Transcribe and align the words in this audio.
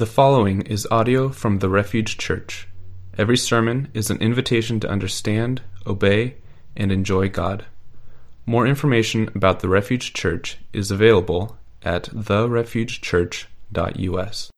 The 0.00 0.06
following 0.06 0.62
is 0.62 0.88
audio 0.90 1.28
from 1.28 1.58
the 1.58 1.68
Refuge 1.68 2.16
Church. 2.16 2.66
Every 3.18 3.36
sermon 3.36 3.90
is 3.92 4.08
an 4.08 4.16
invitation 4.16 4.80
to 4.80 4.88
understand, 4.88 5.60
obey, 5.86 6.36
and 6.74 6.90
enjoy 6.90 7.28
God. 7.28 7.66
More 8.46 8.66
information 8.66 9.30
about 9.34 9.60
the 9.60 9.68
Refuge 9.68 10.14
Church 10.14 10.56
is 10.72 10.90
available 10.90 11.58
at 11.82 12.04
therefugechurch.us. 12.04 14.50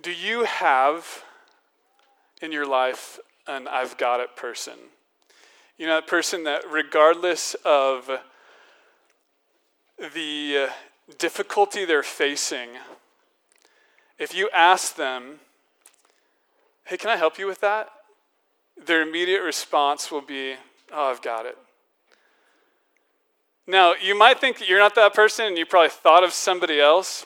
Do 0.00 0.10
you 0.10 0.44
have 0.44 1.24
in 2.40 2.50
your 2.50 2.66
life 2.66 3.20
an 3.46 3.68
I've 3.68 3.98
got 3.98 4.20
it 4.20 4.36
person? 4.36 4.78
You 5.76 5.86
know, 5.86 5.96
that 5.96 6.06
person 6.06 6.44
that, 6.44 6.62
regardless 6.70 7.54
of 7.62 8.08
the 9.98 10.70
difficulty 11.18 11.84
they're 11.84 12.02
facing, 12.02 12.70
if 14.18 14.34
you 14.34 14.48
ask 14.54 14.96
them, 14.96 15.40
hey, 16.84 16.96
can 16.96 17.10
I 17.10 17.16
help 17.16 17.38
you 17.38 17.46
with 17.46 17.60
that? 17.60 17.88
Their 18.86 19.02
immediate 19.02 19.42
response 19.42 20.10
will 20.10 20.20
be, 20.20 20.54
oh, 20.92 21.10
I've 21.10 21.22
got 21.22 21.46
it. 21.46 21.56
Now, 23.66 23.94
you 23.94 24.16
might 24.16 24.40
think 24.40 24.58
that 24.58 24.68
you're 24.68 24.78
not 24.78 24.94
that 24.96 25.14
person 25.14 25.46
and 25.46 25.58
you 25.58 25.64
probably 25.64 25.88
thought 25.88 26.22
of 26.22 26.32
somebody 26.32 26.80
else. 26.80 27.24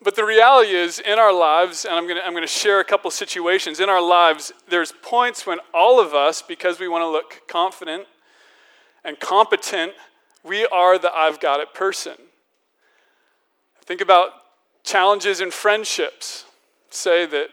But 0.00 0.14
the 0.14 0.24
reality 0.24 0.70
is, 0.70 1.00
in 1.00 1.18
our 1.18 1.32
lives, 1.32 1.84
and 1.84 1.94
I'm 1.94 2.06
going 2.06 2.20
I'm 2.24 2.34
to 2.36 2.46
share 2.46 2.78
a 2.78 2.84
couple 2.84 3.10
situations, 3.10 3.80
in 3.80 3.88
our 3.88 4.00
lives, 4.00 4.52
there's 4.68 4.92
points 5.02 5.46
when 5.46 5.58
all 5.74 5.98
of 5.98 6.14
us, 6.14 6.42
because 6.42 6.78
we 6.78 6.86
want 6.86 7.02
to 7.02 7.08
look 7.08 7.42
confident 7.48 8.06
and 9.04 9.18
competent, 9.18 9.92
we 10.44 10.66
are 10.66 10.98
the 10.98 11.12
I've 11.12 11.40
got 11.40 11.60
it 11.60 11.74
person. 11.74 12.14
Think 13.84 14.00
about 14.00 14.30
challenges 14.86 15.42
in 15.42 15.50
friendships. 15.50 16.46
Say 16.88 17.26
that 17.26 17.48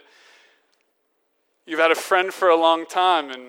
you've 1.65 1.79
had 1.79 1.91
a 1.91 1.95
friend 1.95 2.33
for 2.33 2.47
a 2.47 2.55
long 2.55 2.85
time 2.85 3.29
and 3.29 3.43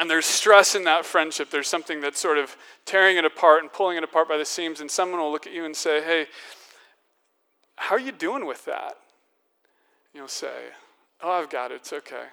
and 0.00 0.08
there's 0.08 0.26
stress 0.26 0.76
in 0.76 0.84
that 0.84 1.04
friendship. 1.04 1.50
There's 1.50 1.66
something 1.66 2.00
that's 2.00 2.20
sort 2.20 2.38
of 2.38 2.56
tearing 2.84 3.16
it 3.16 3.24
apart 3.24 3.62
and 3.62 3.72
pulling 3.72 3.96
it 3.96 4.04
apart 4.04 4.28
by 4.28 4.36
the 4.36 4.44
seams, 4.44 4.80
and 4.80 4.88
someone 4.88 5.18
will 5.18 5.32
look 5.32 5.44
at 5.44 5.52
you 5.52 5.64
and 5.64 5.74
say, 5.76 6.00
Hey, 6.00 6.26
how 7.74 7.96
are 7.96 8.00
you 8.00 8.12
doing 8.12 8.46
with 8.46 8.64
that? 8.66 8.96
You'll 10.14 10.28
say, 10.28 10.66
Oh, 11.20 11.32
I've 11.32 11.50
got 11.50 11.72
it, 11.72 11.76
it's 11.76 11.92
okay. 11.92 12.26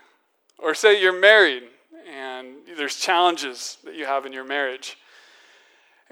Or 0.59 0.75
say 0.75 1.01
you're 1.01 1.19
married 1.19 1.63
and 2.07 2.57
there's 2.77 2.97
challenges 2.97 3.79
that 3.83 3.95
you 3.95 4.05
have 4.05 4.27
in 4.27 4.31
your 4.31 4.45
marriage. 4.45 4.97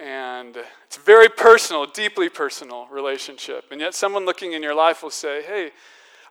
And 0.03 0.57
it's 0.85 0.97
a 0.97 0.99
very 0.99 1.29
personal, 1.29 1.85
deeply 1.85 2.27
personal 2.27 2.87
relationship. 2.91 3.65
And 3.71 3.79
yet, 3.79 3.95
someone 3.95 4.25
looking 4.25 4.51
in 4.51 4.61
your 4.61 4.75
life 4.75 5.01
will 5.01 5.09
say, 5.09 5.41
Hey, 5.43 5.71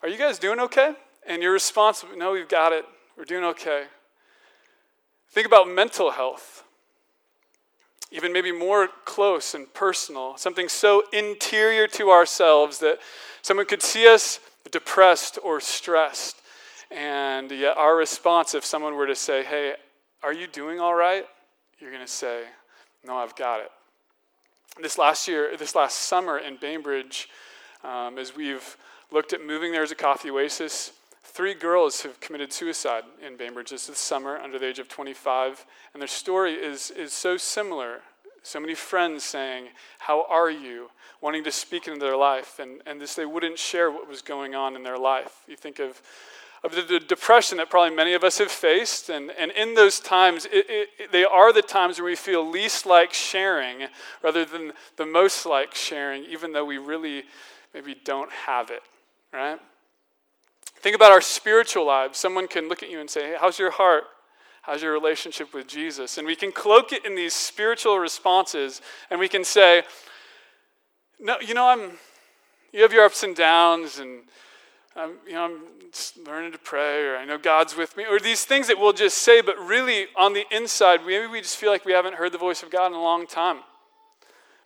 are 0.02 0.10
you 0.10 0.18
guys 0.18 0.38
doing 0.38 0.60
okay? 0.60 0.92
And 1.26 1.42
your 1.42 1.52
response 1.52 2.04
No, 2.14 2.32
we've 2.32 2.48
got 2.48 2.72
it. 2.72 2.84
We're 3.16 3.24
doing 3.24 3.44
okay. 3.44 3.84
Think 5.30 5.46
about 5.46 5.68
mental 5.68 6.10
health, 6.10 6.64
even 8.10 8.30
maybe 8.30 8.52
more 8.52 8.88
close 9.06 9.54
and 9.54 9.72
personal, 9.72 10.36
something 10.36 10.68
so 10.68 11.04
interior 11.14 11.86
to 11.88 12.10
ourselves 12.10 12.78
that 12.80 12.98
someone 13.40 13.64
could 13.64 13.80
see 13.80 14.06
us 14.06 14.38
depressed 14.70 15.38
or 15.42 15.60
stressed. 15.60 16.42
And 16.90 17.50
yet, 17.50 17.78
our 17.78 17.96
response, 17.96 18.54
if 18.54 18.66
someone 18.66 18.96
were 18.96 19.06
to 19.06 19.16
say, 19.16 19.42
Hey, 19.42 19.76
are 20.22 20.34
you 20.34 20.46
doing 20.46 20.78
all 20.78 20.94
right? 20.94 21.24
You're 21.78 21.90
going 21.90 22.04
to 22.04 22.12
say, 22.12 22.42
no, 23.04 23.16
I've 23.16 23.36
got 23.36 23.60
it. 23.60 23.70
This 24.80 24.96
last 24.96 25.28
year, 25.28 25.54
this 25.56 25.74
last 25.74 25.98
summer 25.98 26.38
in 26.38 26.56
Bainbridge, 26.56 27.28
um, 27.84 28.18
as 28.18 28.34
we've 28.34 28.76
looked 29.10 29.32
at 29.32 29.44
moving 29.44 29.72
there 29.72 29.82
as 29.82 29.90
a 29.90 29.96
coffee 29.96 30.30
oasis, 30.30 30.92
three 31.22 31.54
girls 31.54 32.02
have 32.02 32.20
committed 32.20 32.52
suicide 32.52 33.04
in 33.24 33.36
Bainbridge 33.36 33.70
this, 33.70 33.86
this 33.86 33.98
summer 33.98 34.38
under 34.38 34.58
the 34.58 34.66
age 34.66 34.78
of 34.78 34.88
25. 34.88 35.66
And 35.92 36.00
their 36.00 36.08
story 36.08 36.54
is, 36.54 36.90
is 36.90 37.12
so 37.12 37.36
similar. 37.36 38.00
So 38.42 38.58
many 38.60 38.74
friends 38.74 39.24
saying, 39.24 39.68
How 39.98 40.24
are 40.28 40.50
you? 40.50 40.88
wanting 41.22 41.44
to 41.44 41.52
speak 41.52 41.86
into 41.86 42.00
their 42.00 42.16
life. 42.16 42.58
And, 42.58 42.82
and 42.84 43.00
this, 43.00 43.14
they 43.14 43.24
wouldn't 43.24 43.58
share 43.58 43.90
what 43.90 44.06
was 44.06 44.20
going 44.20 44.54
on 44.54 44.76
in 44.76 44.82
their 44.82 44.98
life. 44.98 45.44
You 45.48 45.56
think 45.56 45.78
of 45.78 46.02
of 46.64 46.74
the, 46.74 46.82
the, 46.82 47.00
depression 47.00 47.58
that 47.58 47.68
probably 47.68 47.94
many 47.94 48.12
of 48.12 48.22
us 48.22 48.38
have 48.38 48.50
faced. 48.50 49.08
And, 49.08 49.32
and 49.32 49.50
in 49.52 49.74
those 49.74 49.98
times, 49.98 50.46
it, 50.46 50.66
it, 50.68 51.12
they 51.12 51.24
are 51.24 51.52
the 51.52 51.62
times 51.62 51.98
where 51.98 52.06
we 52.06 52.16
feel 52.16 52.48
least 52.48 52.86
like 52.86 53.12
sharing 53.12 53.88
rather 54.22 54.44
than 54.44 54.72
the 54.96 55.06
most 55.06 55.44
like 55.44 55.74
sharing, 55.74 56.24
even 56.24 56.52
though 56.52 56.64
we 56.64 56.78
really 56.78 57.24
maybe 57.74 57.96
don't 58.04 58.30
have 58.30 58.70
it, 58.70 58.82
right? 59.32 59.58
Think 60.76 60.94
about 60.94 61.10
our 61.10 61.20
spiritual 61.20 61.86
lives. 61.86 62.18
Someone 62.18 62.46
can 62.46 62.68
look 62.68 62.82
at 62.82 62.90
you 62.90 63.00
and 63.00 63.10
say, 63.10 63.30
hey, 63.30 63.36
How's 63.40 63.58
your 63.58 63.72
heart? 63.72 64.04
How's 64.62 64.82
your 64.82 64.92
relationship 64.92 65.52
with 65.52 65.66
Jesus? 65.66 66.18
And 66.18 66.26
we 66.26 66.36
can 66.36 66.52
cloak 66.52 66.92
it 66.92 67.04
in 67.04 67.16
these 67.16 67.34
spiritual 67.34 67.98
responses, 67.98 68.80
and 69.10 69.18
we 69.18 69.28
can 69.28 69.44
say, 69.44 69.82
No, 71.18 71.40
you 71.40 71.54
know, 71.54 71.66
I'm, 71.66 71.98
you 72.72 72.82
have 72.82 72.92
your 72.92 73.04
ups 73.04 73.24
and 73.24 73.34
downs, 73.34 73.98
and 73.98 74.22
I'm, 74.94 75.12
you 75.26 75.32
know, 75.32 75.44
I'm 75.44 75.60
learning 76.26 76.52
to 76.52 76.58
pray, 76.58 77.04
or 77.06 77.16
I 77.16 77.24
know 77.24 77.38
God's 77.38 77.76
with 77.76 77.96
me, 77.96 78.04
or 78.04 78.18
these 78.18 78.44
things 78.44 78.66
that 78.68 78.78
we'll 78.78 78.92
just 78.92 79.18
say, 79.18 79.40
but 79.40 79.58
really 79.58 80.06
on 80.16 80.34
the 80.34 80.44
inside, 80.50 81.00
maybe 81.06 81.26
we 81.26 81.40
just 81.40 81.56
feel 81.56 81.70
like 81.70 81.84
we 81.84 81.92
haven't 81.92 82.16
heard 82.16 82.32
the 82.32 82.38
voice 82.38 82.62
of 82.62 82.70
God 82.70 82.88
in 82.88 82.92
a 82.92 83.02
long 83.02 83.26
time. 83.26 83.60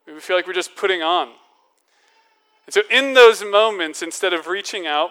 Maybe 0.06 0.14
we 0.14 0.20
feel 0.20 0.36
like 0.36 0.46
we're 0.46 0.52
just 0.52 0.76
putting 0.76 1.02
on. 1.02 1.28
And 2.66 2.74
so, 2.74 2.82
in 2.90 3.14
those 3.14 3.44
moments, 3.44 4.02
instead 4.02 4.32
of 4.32 4.48
reaching 4.48 4.86
out, 4.86 5.10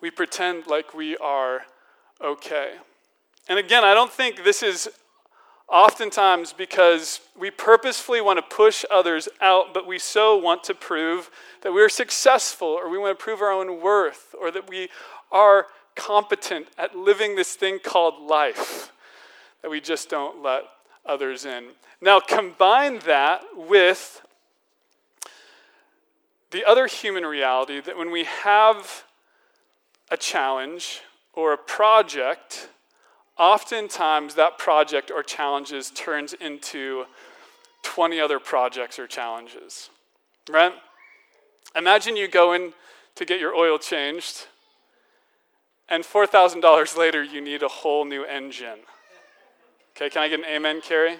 we 0.00 0.10
pretend 0.10 0.66
like 0.66 0.94
we 0.94 1.16
are 1.18 1.62
okay. 2.20 2.74
And 3.48 3.58
again, 3.58 3.84
I 3.84 3.94
don't 3.94 4.12
think 4.12 4.42
this 4.42 4.62
is 4.62 4.88
oftentimes 5.72 6.52
because 6.52 7.20
we 7.36 7.50
purposefully 7.50 8.20
want 8.20 8.38
to 8.38 8.54
push 8.54 8.84
others 8.90 9.28
out, 9.40 9.72
but 9.72 9.86
we 9.86 9.98
so 9.98 10.36
want 10.36 10.62
to 10.64 10.74
prove 10.74 11.30
that 11.62 11.72
we're 11.72 11.88
successful, 11.88 12.68
or 12.68 12.90
we 12.90 12.98
want 12.98 13.18
to 13.18 13.22
prove 13.22 13.40
our 13.40 13.50
own 13.50 13.80
worth, 13.80 14.34
or 14.38 14.50
that 14.50 14.68
we 14.68 14.88
are 15.32 15.66
competent 15.96 16.66
at 16.76 16.94
living 16.94 17.34
this 17.34 17.54
thing 17.54 17.78
called 17.78 18.20
life, 18.20 18.92
that 19.62 19.70
we 19.70 19.80
just 19.80 20.10
don't 20.10 20.42
let 20.42 20.64
others 21.06 21.46
in. 21.46 21.68
Now, 22.00 22.20
combine 22.20 22.98
that 23.00 23.42
with 23.56 24.22
the 26.50 26.64
other 26.64 26.86
human 26.86 27.24
reality 27.24 27.80
that 27.80 27.96
when 27.96 28.10
we 28.10 28.24
have 28.24 29.04
a 30.10 30.16
challenge 30.18 31.00
or 31.32 31.54
a 31.54 31.58
project, 31.58 32.68
oftentimes 33.38 34.34
that 34.34 34.58
project 34.58 35.10
or 35.10 35.22
challenges 35.22 35.90
turns 35.90 36.32
into 36.34 37.04
20 37.82 38.20
other 38.20 38.38
projects 38.38 38.98
or 38.98 39.06
challenges, 39.06 39.90
right? 40.50 40.72
Imagine 41.74 42.16
you 42.16 42.28
go 42.28 42.52
in 42.52 42.72
to 43.14 43.24
get 43.24 43.40
your 43.40 43.54
oil 43.54 43.78
changed, 43.78 44.46
and 45.88 46.04
$4,000 46.04 46.96
later, 46.96 47.22
you 47.22 47.40
need 47.40 47.62
a 47.62 47.68
whole 47.68 48.04
new 48.04 48.24
engine. 48.24 48.78
Okay, 49.94 50.08
can 50.08 50.22
I 50.22 50.28
get 50.28 50.38
an 50.38 50.46
amen, 50.46 50.80
Carrie? 50.80 51.18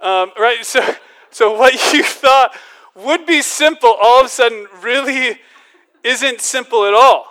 Um, 0.00 0.30
right, 0.38 0.64
so, 0.64 0.80
so 1.30 1.52
what 1.52 1.74
you 1.92 2.02
thought 2.02 2.56
would 2.94 3.26
be 3.26 3.42
simple 3.42 3.94
all 4.00 4.20
of 4.20 4.26
a 4.26 4.28
sudden 4.28 4.66
really 4.82 5.38
isn't 6.02 6.40
simple 6.40 6.86
at 6.86 6.94
all 6.94 7.27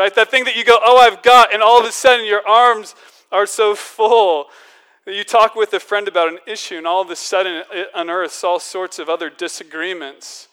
right? 0.00 0.14
That 0.14 0.30
thing 0.30 0.44
that 0.44 0.56
you 0.56 0.64
go, 0.64 0.76
oh, 0.82 0.98
I've 0.98 1.22
got, 1.22 1.54
and 1.54 1.62
all 1.62 1.80
of 1.80 1.86
a 1.86 1.92
sudden 1.92 2.26
your 2.26 2.46
arms 2.46 2.94
are 3.30 3.46
so 3.46 3.74
full 3.74 4.46
you 5.06 5.24
talk 5.24 5.54
with 5.54 5.72
a 5.72 5.80
friend 5.80 6.08
about 6.08 6.28
an 6.28 6.38
issue, 6.46 6.76
and 6.76 6.86
all 6.86 7.02
of 7.02 7.10
a 7.10 7.16
sudden 7.16 7.62
it 7.72 7.88
unearths 7.94 8.44
all 8.44 8.60
sorts 8.60 8.98
of 8.98 9.08
other 9.08 9.30
disagreements, 9.30 10.48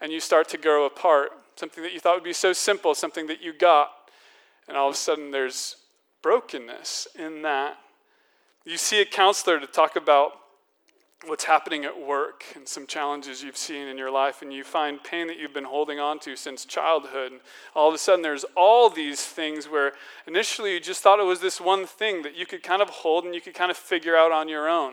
and 0.00 0.12
you 0.12 0.20
start 0.20 0.48
to 0.50 0.58
grow 0.58 0.86
apart. 0.86 1.30
Something 1.56 1.82
that 1.84 1.92
you 1.92 2.00
thought 2.00 2.16
would 2.16 2.24
be 2.24 2.32
so 2.32 2.52
simple, 2.52 2.94
something 2.94 3.26
that 3.28 3.42
you 3.42 3.52
got, 3.52 3.90
and 4.68 4.76
all 4.76 4.88
of 4.88 4.94
a 4.94 4.98
sudden 4.98 5.30
there's 5.30 5.76
brokenness 6.22 7.08
in 7.18 7.42
that. 7.42 7.78
You 8.64 8.76
see 8.76 9.00
a 9.00 9.04
counselor 9.04 9.60
to 9.60 9.66
talk 9.66 9.96
about 9.96 10.32
what's 11.24 11.44
happening 11.44 11.84
at 11.84 11.98
work 11.98 12.44
and 12.54 12.68
some 12.68 12.86
challenges 12.86 13.42
you've 13.42 13.56
seen 13.56 13.88
in 13.88 13.96
your 13.96 14.10
life, 14.10 14.42
and 14.42 14.52
you 14.52 14.62
find 14.62 15.02
pain 15.02 15.26
that 15.28 15.38
you've 15.38 15.54
been 15.54 15.64
holding 15.64 15.98
on 15.98 16.18
to 16.20 16.36
since 16.36 16.64
childhood. 16.64 17.32
And 17.32 17.40
all 17.74 17.88
of 17.88 17.94
a 17.94 17.98
sudden, 17.98 18.22
there's 18.22 18.44
all 18.54 18.90
these 18.90 19.24
things 19.24 19.66
where 19.66 19.92
initially 20.26 20.74
you 20.74 20.80
just 20.80 21.02
thought 21.02 21.18
it 21.18 21.24
was 21.24 21.40
this 21.40 21.60
one 21.60 21.86
thing 21.86 22.22
that 22.22 22.36
you 22.36 22.44
could 22.44 22.62
kind 22.62 22.82
of 22.82 22.90
hold 22.90 23.24
and 23.24 23.34
you 23.34 23.40
could 23.40 23.54
kind 23.54 23.70
of 23.70 23.76
figure 23.76 24.16
out 24.16 24.30
on 24.30 24.48
your 24.48 24.68
own. 24.68 24.92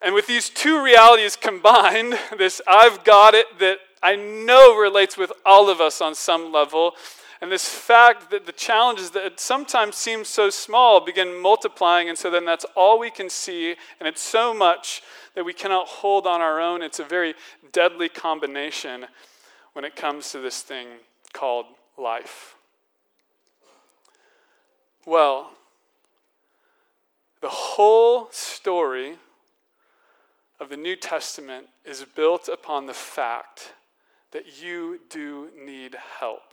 And 0.00 0.14
with 0.14 0.26
these 0.26 0.48
two 0.50 0.82
realities 0.82 1.36
combined, 1.36 2.18
this 2.38 2.60
I've 2.66 3.04
got 3.04 3.34
it 3.34 3.46
that 3.60 3.78
I 4.02 4.16
know 4.16 4.76
relates 4.76 5.16
with 5.16 5.32
all 5.46 5.70
of 5.70 5.80
us 5.80 6.00
on 6.00 6.14
some 6.14 6.52
level, 6.52 6.94
and 7.42 7.50
this 7.50 7.68
fact 7.68 8.30
that 8.30 8.46
the 8.46 8.52
challenges 8.52 9.10
that 9.10 9.40
sometimes 9.40 9.96
seem 9.96 10.24
so 10.24 10.48
small 10.48 11.04
begin 11.04 11.42
multiplying, 11.42 12.08
and 12.08 12.16
so 12.16 12.30
then 12.30 12.44
that's 12.44 12.64
all 12.76 13.00
we 13.00 13.10
can 13.10 13.28
see, 13.28 13.74
and 13.98 14.08
it's 14.08 14.22
so 14.22 14.54
much 14.54 15.02
that 15.34 15.44
we 15.44 15.52
cannot 15.52 15.88
hold 15.88 16.24
on 16.24 16.40
our 16.40 16.60
own. 16.60 16.82
It's 16.82 17.00
a 17.00 17.04
very 17.04 17.34
deadly 17.72 18.08
combination 18.08 19.06
when 19.72 19.84
it 19.84 19.96
comes 19.96 20.30
to 20.30 20.38
this 20.38 20.62
thing 20.62 20.86
called 21.32 21.66
life. 21.98 22.54
Well, 25.04 25.50
the 27.40 27.48
whole 27.48 28.28
story 28.30 29.16
of 30.60 30.68
the 30.68 30.76
New 30.76 30.94
Testament 30.94 31.66
is 31.84 32.06
built 32.14 32.48
upon 32.48 32.86
the 32.86 32.94
fact 32.94 33.72
that 34.30 34.62
you 34.62 35.00
do 35.10 35.48
need 35.58 35.96
help 36.20 36.44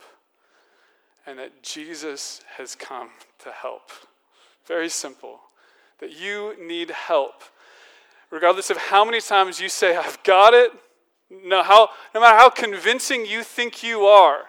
and 1.26 1.38
that 1.38 1.62
Jesus 1.62 2.40
has 2.56 2.74
come 2.74 3.10
to 3.40 3.50
help. 3.50 3.90
Very 4.66 4.88
simple. 4.88 5.40
That 5.98 6.18
you 6.18 6.54
need 6.60 6.90
help. 6.90 7.42
Regardless 8.30 8.70
of 8.70 8.76
how 8.76 9.04
many 9.04 9.20
times 9.20 9.60
you 9.60 9.68
say, 9.68 9.96
I've 9.96 10.22
got 10.22 10.54
it, 10.54 10.70
no, 11.30 11.62
how, 11.62 11.90
no 12.14 12.20
matter 12.20 12.36
how 12.36 12.50
convincing 12.50 13.26
you 13.26 13.42
think 13.42 13.82
you 13.82 14.02
are, 14.02 14.42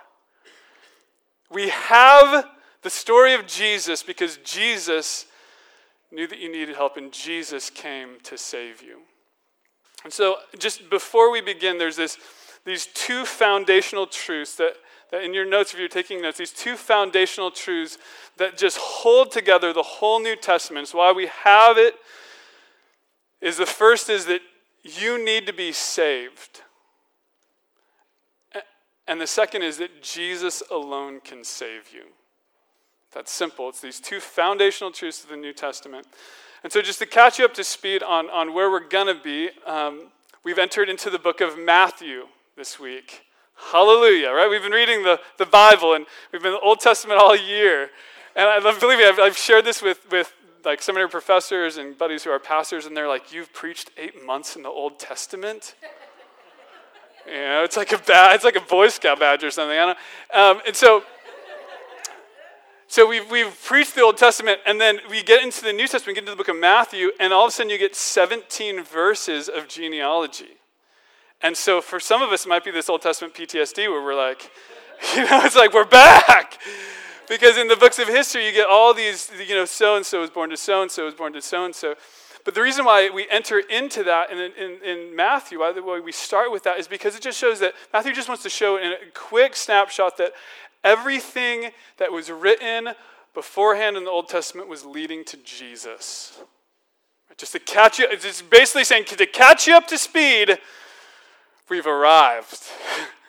we 1.50 1.70
have 1.70 2.46
the 2.82 2.90
story 2.90 3.34
of 3.34 3.46
Jesus 3.46 4.02
because 4.02 4.38
Jesus 4.38 5.26
knew 6.12 6.28
that 6.28 6.40
you 6.40 6.52
needed 6.52 6.76
help 6.76 6.98
and 6.98 7.12
Jesus 7.12 7.70
came 7.70 8.20
to 8.24 8.38
save 8.38 8.82
you. 8.82 9.00
And 10.04 10.12
so, 10.12 10.38
just 10.58 10.90
before 10.90 11.32
we 11.32 11.42
begin, 11.42 11.78
there's 11.78 11.96
this, 11.96 12.18
these 12.66 12.88
two 12.88 13.26
foundational 13.26 14.08
truths 14.08 14.56
that, 14.56 14.74
that 15.12 15.24
in 15.24 15.34
your 15.34 15.46
notes, 15.46 15.74
if 15.74 15.80
you're 15.80 15.90
taking 15.90 16.22
notes, 16.22 16.38
these 16.38 16.52
two 16.52 16.76
foundational 16.76 17.52
truths 17.52 17.98
that 18.38 18.58
just 18.58 18.78
hold 18.78 19.32
together 19.32 19.74
the 19.74 19.84
whole 19.84 20.22
New 20.22 20.36
Testament. 20.36 20.88
So, 20.88 20.98
why 20.98 21.12
we 21.12 21.28
have 21.44 21.78
it 21.78 21.96
is 23.42 23.58
the 23.58 23.66
first 23.66 24.10
is 24.10 24.26
that 24.26 24.42
you 24.84 25.24
need 25.24 25.46
to 25.48 25.54
be 25.54 25.72
saved. 25.72 26.62
And 29.08 29.20
the 29.20 29.28
second 29.28 29.64
is 29.64 29.78
that 29.78 30.02
Jesus 30.02 30.64
alone 30.72 31.20
can 31.20 31.44
save 31.44 31.90
you. 31.94 32.04
That's 33.14 33.32
simple. 33.32 33.68
It's 33.68 33.82
these 33.82 34.00
two 34.00 34.22
foundational 34.22 34.92
truths 34.92 35.24
of 35.24 35.30
the 35.30 35.36
New 35.36 35.52
Testament. 35.52 36.08
And 36.64 36.72
so, 36.72 36.82
just 36.82 37.00
to 37.00 37.06
catch 37.06 37.38
you 37.38 37.44
up 37.44 37.54
to 37.56 37.64
speed 37.64 38.04
on, 38.04 38.30
on 38.30 38.54
where 38.54 38.72
we're 38.72 38.88
going 38.88 39.08
to 39.08 39.22
be, 39.22 39.50
um, 39.66 40.08
we've 40.46 40.60
entered 40.60 40.88
into 40.88 41.10
the 41.10 41.20
book 41.20 41.42
of 41.42 41.60
Matthew 41.60 42.28
this 42.56 42.80
week. 42.80 43.26
Hallelujah, 43.70 44.32
right? 44.32 44.50
We've 44.50 44.62
been 44.62 44.72
reading 44.72 45.04
the, 45.04 45.20
the 45.38 45.46
Bible 45.46 45.94
and 45.94 46.06
we've 46.32 46.42
been 46.42 46.54
in 46.54 46.60
the 46.60 46.66
Old 46.66 46.80
Testament 46.80 47.20
all 47.22 47.36
year. 47.36 47.90
And 48.36 48.48
I 48.48 48.80
believe 48.80 48.98
me, 48.98 49.06
I've, 49.06 49.20
I've 49.20 49.38
shared 49.38 49.66
this 49.66 49.82
with, 49.82 50.10
with 50.12 50.34
like 50.66 50.82
seminary 50.82 51.10
professors 51.10 51.78
and 51.78 51.98
buddies 51.98 52.24
who 52.24 52.32
are 52.32 52.40
pastors, 52.40 52.86
and 52.86 52.96
they're 52.96 53.08
like, 53.08 53.34
You've 53.34 53.52
preached 53.54 53.92
eight 53.98 54.26
months 54.26 54.56
in 54.56 54.64
the 54.64 54.70
Old 54.70 55.00
Testament? 55.00 55.76
you 57.26 57.34
know, 57.34 57.64
it's 57.64 57.78
like 57.78 57.92
a 57.92 57.98
bad, 57.98 58.36
it's 58.36 58.44
like 58.44 58.56
a 58.56 58.62
Boy 58.62 58.90
Scout 58.90 59.20
badge 59.20 59.44
or 59.44 59.52
something. 59.52 59.78
I 59.78 59.86
don't, 59.86 59.98
um, 60.34 60.62
and 60.66 60.76
so, 60.76 61.04
so 62.88 63.08
we've, 63.08 63.30
we've 63.30 63.56
preached 63.64 63.96
the 63.96 64.02
Old 64.02 64.18
Testament, 64.18 64.60
and 64.66 64.80
then 64.80 65.00
we 65.10 65.24
get 65.24 65.44
into 65.44 65.64
the 65.64 65.74
New 65.74 65.88
Testament, 65.88 66.16
get 66.16 66.24
into 66.24 66.32
the 66.32 66.38
book 66.38 66.50
of 66.50 66.58
Matthew, 66.58 67.12
and 67.20 67.34
all 67.34 67.46
of 67.46 67.50
a 67.50 67.52
sudden 67.52 67.70
you 67.70 67.78
get 67.78 67.96
17 67.96 68.84
verses 68.84 69.50
of 69.50 69.68
genealogy. 69.68 70.61
And 71.44 71.58
so 71.58 71.82
for 71.82 72.00
some 72.00 72.22
of 72.22 72.30
us, 72.32 72.46
it 72.46 72.50
might 72.50 72.64
be 72.64 72.72
this 72.72 72.90
Old 72.90 73.02
Testament 73.02 73.34
PTSD 73.34 73.90
where 73.90 74.04
we're 74.04 74.16
like, 74.16 74.52
you 75.16 75.24
know, 75.24 75.42
it's 75.44 75.56
like 75.56 75.74
we're 75.74 75.86
back. 75.86 76.60
Because 77.28 77.58
in 77.58 77.68
the 77.68 77.78
books 77.78 77.98
of 78.00 78.08
history, 78.08 78.46
you 78.46 78.52
get 78.52 78.68
all 78.68 78.94
these, 78.94 79.32
you 79.48 79.56
know, 79.56 79.66
so 79.66 79.96
and 79.96 80.06
so 80.06 80.20
was 80.20 80.30
born 80.30 80.50
to 80.50 80.58
so 80.58 80.82
and 80.82 80.92
so 80.92 81.06
was 81.06 81.14
born 81.14 81.34
to 81.34 81.42
so 81.42 81.66
and 81.66 81.74
so. 81.74 81.96
But 82.44 82.56
the 82.56 82.62
reason 82.62 82.86
why 82.86 83.10
we 83.14 83.28
enter 83.30 83.60
into 83.60 84.04
that 84.04 84.32
in, 84.32 84.40
in, 84.40 84.84
in 84.84 85.16
Matthew, 85.16 85.60
why 85.60 86.02
we 86.04 86.12
start 86.12 86.52
with 86.52 86.64
that, 86.64 86.80
is 86.80 86.88
because 86.88 87.16
it 87.16 87.22
just 87.22 87.40
shows 87.40 87.60
that 87.60 87.74
Matthew 87.94 88.14
just 88.14 88.28
wants 88.28 88.44
to 88.44 88.50
show 88.50 88.78
in 88.78 88.92
a 88.92 88.98
quick 89.14 89.56
snapshot 89.56 90.18
that 90.18 90.34
Everything 90.84 91.72
that 91.98 92.12
was 92.12 92.32
written 92.32 92.90
beforehand 93.34 93.98
in 93.98 94.04
the 94.04 94.10
Old 94.10 94.28
Testament 94.30 94.68
was 94.68 94.84
leading 94.84 95.24
to 95.26 95.38
Jesus. 95.38 96.42
Just 97.38 97.54
to 97.54 97.60
catch 97.60 98.00
you, 98.00 98.08
it's 98.10 98.42
basically 98.42 98.84
saying 98.84 99.06
to 99.06 99.26
catch 99.26 99.68
you 99.68 99.76
up 99.76 99.88
to 99.88 99.98
speed, 99.98 100.58
we've 101.72 101.88
arrived. 101.88 102.60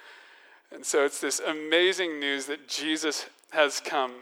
and 0.75 0.85
so 0.85 1.05
it's 1.05 1.21
this 1.21 1.39
amazing 1.39 2.19
news 2.19 2.47
that 2.47 2.69
Jesus 2.69 3.27
has 3.53 3.79
come. 3.79 4.15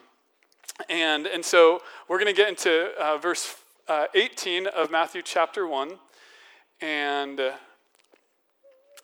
And, 0.90 1.26
and 1.26 1.43
so 1.43 1.81
we're 2.06 2.19
going 2.19 2.26
to 2.26 2.37
get 2.37 2.50
into 2.50 2.90
uh, 3.00 3.17
verse 3.17 3.56
uh, 3.88 4.06
18 4.14 4.67
of 4.67 4.90
Matthew 4.90 5.22
chapter 5.22 5.67
1. 5.67 5.93
And. 6.82 7.40
Uh, 7.40 7.52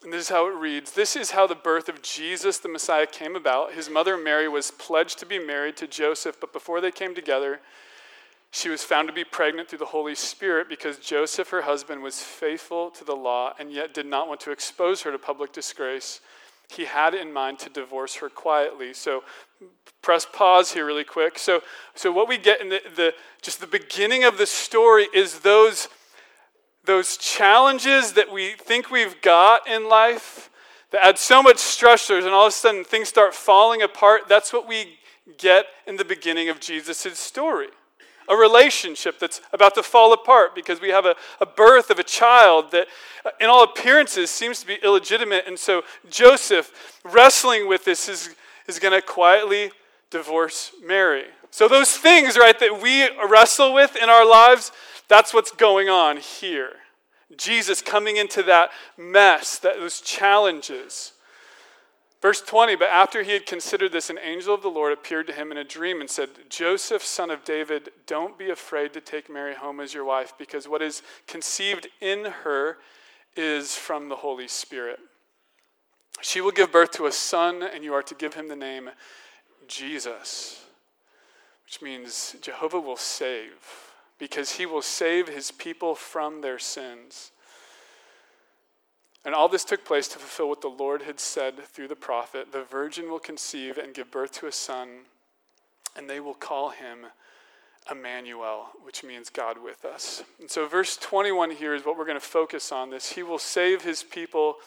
and 0.05 0.13
this 0.13 0.25
is 0.25 0.29
how 0.29 0.47
it 0.47 0.55
reads 0.55 0.93
This 0.93 1.17
is 1.17 1.31
how 1.31 1.47
the 1.47 1.55
birth 1.55 1.89
of 1.89 2.03
Jesus 2.03 2.59
the 2.59 2.69
Messiah 2.69 3.07
came 3.07 3.35
about. 3.35 3.73
His 3.73 3.89
mother 3.89 4.19
Mary 4.19 4.47
was 4.47 4.71
pledged 4.71 5.19
to 5.21 5.27
be 5.27 5.39
married 5.39 5.79
to 5.79 5.87
Joseph, 5.87 6.37
but 6.39 6.53
before 6.53 6.83
they 6.83 6.91
came 6.91 7.15
together, 7.15 7.61
she 8.57 8.71
was 8.71 8.83
found 8.83 9.07
to 9.07 9.13
be 9.13 9.23
pregnant 9.23 9.69
through 9.69 9.81
the 9.81 9.85
Holy 9.85 10.15
Spirit 10.15 10.67
because 10.67 10.97
Joseph, 10.97 11.51
her 11.51 11.61
husband, 11.61 12.03
was 12.03 12.23
faithful 12.23 12.89
to 12.93 13.05
the 13.05 13.15
law 13.15 13.53
and 13.59 13.71
yet 13.71 13.93
did 13.93 14.07
not 14.07 14.29
want 14.29 14.41
to 14.41 14.51
expose 14.51 15.03
her 15.03 15.13
to 15.13 15.19
public 15.19 15.53
disgrace. 15.53 16.23
He 16.71 16.87
had 16.87 17.15
in 17.15 17.35
mind 17.35 17.59
to 17.61 17.71
divorce 17.71 18.15
her 18.15 18.31
quietly. 18.31 18.95
So, 18.95 19.25
press 20.01 20.27
pause 20.33 20.73
here 20.73 20.87
really 20.87 21.05
quick. 21.05 21.39
So, 21.39 21.63
so 21.95 22.11
what 22.11 22.29
we 22.29 22.39
get 22.39 22.63
in 22.63 22.71
the, 22.71 22.81
the 22.97 23.15
just 23.43 23.61
the 23.61 23.67
beginning 23.67 24.25
of 24.25 24.39
the 24.39 24.47
story 24.47 25.09
is 25.13 25.41
those 25.41 25.89
those 26.87 27.19
challenges 27.19 28.15
that 28.15 28.33
we 28.33 28.53
think 28.53 28.91
we've 28.91 29.21
got 29.21 29.69
in 29.69 29.87
life 29.87 30.49
that 30.93 31.05
add 31.05 31.19
so 31.19 31.43
much 31.43 31.57
stressors 31.57 32.25
and 32.25 32.31
all 32.31 32.47
of 32.47 32.53
a 32.53 32.57
sudden 32.57 32.85
things 32.85 33.09
start 33.09 33.35
falling 33.35 33.83
apart, 33.83 34.23
that's 34.29 34.51
what 34.51 34.67
we 34.67 34.99
get 35.37 35.67
in 35.87 35.97
the 35.97 36.05
beginning 36.07 36.49
of 36.49 36.59
Jesus' 36.59 37.19
story. 37.19 37.69
A 38.29 38.37
relationship 38.37 39.19
that's 39.19 39.41
about 39.53 39.75
to 39.75 39.83
fall 39.83 40.13
apart 40.13 40.55
because 40.55 40.81
we 40.81 40.89
have 40.89 41.07
a, 41.07 41.15
a 41.41 41.47
birth 41.47 41.91
of 41.91 41.99
a 41.99 42.05
child 42.05 42.73
that, 42.73 42.89
uh, 43.25 43.31
in 43.41 43.49
all 43.49 43.63
appearances, 43.63 44.31
seems 44.31 44.61
to 44.61 44.67
be 44.67 44.79
illegitimate. 44.83 45.45
And 45.47 45.59
so 45.59 45.83
Joseph, 46.11 47.01
wrestling 47.05 47.69
with 47.69 47.85
this, 47.85 48.09
is, 48.09 48.35
is 48.67 48.79
going 48.79 48.93
to 48.93 49.03
quietly 49.03 49.71
divorce 50.11 50.73
Mary. 50.85 51.25
So, 51.51 51.69
those 51.69 51.97
things, 51.97 52.37
right, 52.37 52.59
that 52.59 52.83
we 52.83 53.09
wrestle 53.29 53.73
with 53.73 53.97
in 53.97 54.11
our 54.11 54.29
lives, 54.29 54.73
that's 55.09 55.33
what's 55.33 55.51
going 55.51 55.89
on 55.89 56.19
here. 56.19 56.73
Jesus 57.37 57.83
coming 57.83 58.17
into 58.17 58.43
that 58.45 58.71
mess, 58.97 59.59
that, 59.61 59.77
those 59.77 60.01
challenges. 60.01 61.13
Verse 62.23 62.41
20, 62.41 62.77
but 62.77 62.89
after 62.89 63.23
he 63.23 63.33
had 63.33 63.47
considered 63.47 63.93
this, 63.93 64.11
an 64.11 64.19
angel 64.23 64.55
of 64.55 64.63
the 64.63 64.69
Lord 64.69 64.93
appeared 64.93 65.27
to 65.27 65.33
him 65.33 65.53
in 65.53 65.59
a 65.59 65.65
dream 65.65 66.01
and 66.01 66.09
said, 66.09 66.31
Joseph, 66.49 67.05
son 67.05 67.31
of 67.31 67.45
David, 67.45 67.91
don't 68.07 68.39
be 68.39 68.51
afraid 68.51 68.93
to 68.95 69.01
take 69.01 69.31
Mary 69.31 69.55
home 69.55 69.81
as 69.81 69.93
your 69.93 70.05
wife, 70.05 70.33
because 70.39 70.67
what 70.67 70.83
is 70.83 71.03
conceived 71.27 71.89
in 72.01 72.25
her 72.25 72.79
is 73.37 73.75
from 73.75 74.09
the 74.09 74.17
Holy 74.17 74.49
Spirit. 74.49 74.99
She 76.23 76.41
will 76.41 76.53
give 76.53 76.73
birth 76.73 76.93
to 76.93 77.07
a 77.07 77.13
son, 77.13 77.63
and 77.63 77.85
you 77.85 77.93
are 77.93 78.03
to 78.03 78.15
give 78.15 78.35
him 78.35 78.49
the 78.49 78.57
name 78.57 78.91
Jesus, 79.69 80.65
which 81.67 81.83
means 81.83 82.35
Jehovah 82.41 82.81
will 82.81 82.97
save 82.97 83.87
because 84.19 84.53
he 84.53 84.67
will 84.67 84.83
save 84.83 85.29
his 85.29 85.51
people 85.51 85.95
from 85.95 86.41
their 86.41 86.59
sins. 86.59 87.33
And 89.27 89.35
all 89.35 89.49
this 89.49 89.65
took 89.65 89.85
place 89.85 90.07
to 90.09 90.21
fulfill 90.21 90.49
what 90.49 90.61
the 90.61 90.69
Lord 90.69 91.03
had 91.03 91.19
said 91.19 91.59
through 91.59 91.89
the 91.89 91.97
prophet 91.97 92.53
the 92.53 92.63
virgin 92.63 93.11
will 93.11 93.19
conceive 93.19 93.77
and 93.77 93.93
give 93.93 94.09
birth 94.09 94.31
to 94.35 94.47
a 94.47 94.53
son, 94.53 95.01
and 95.97 96.09
they 96.09 96.21
will 96.21 96.33
call 96.33 96.71
him 96.71 97.07
Emmanuel, 97.91 98.69
which 98.85 99.03
means 99.03 99.29
God 99.29 99.59
with 99.61 99.85
us. 99.85 100.23
And 100.39 100.49
so, 100.49 100.69
verse 100.69 100.97
21 100.97 101.51
here 101.51 101.75
is 101.75 101.85
what 101.85 101.99
we're 101.99 102.07
going 102.07 102.21
to 102.21 102.25
focus 102.25 102.71
on 102.71 102.91
this. 102.91 103.13
He 103.13 103.25
will 103.25 103.41
save 103.41 103.83
his 103.83 104.05
people 104.05 104.59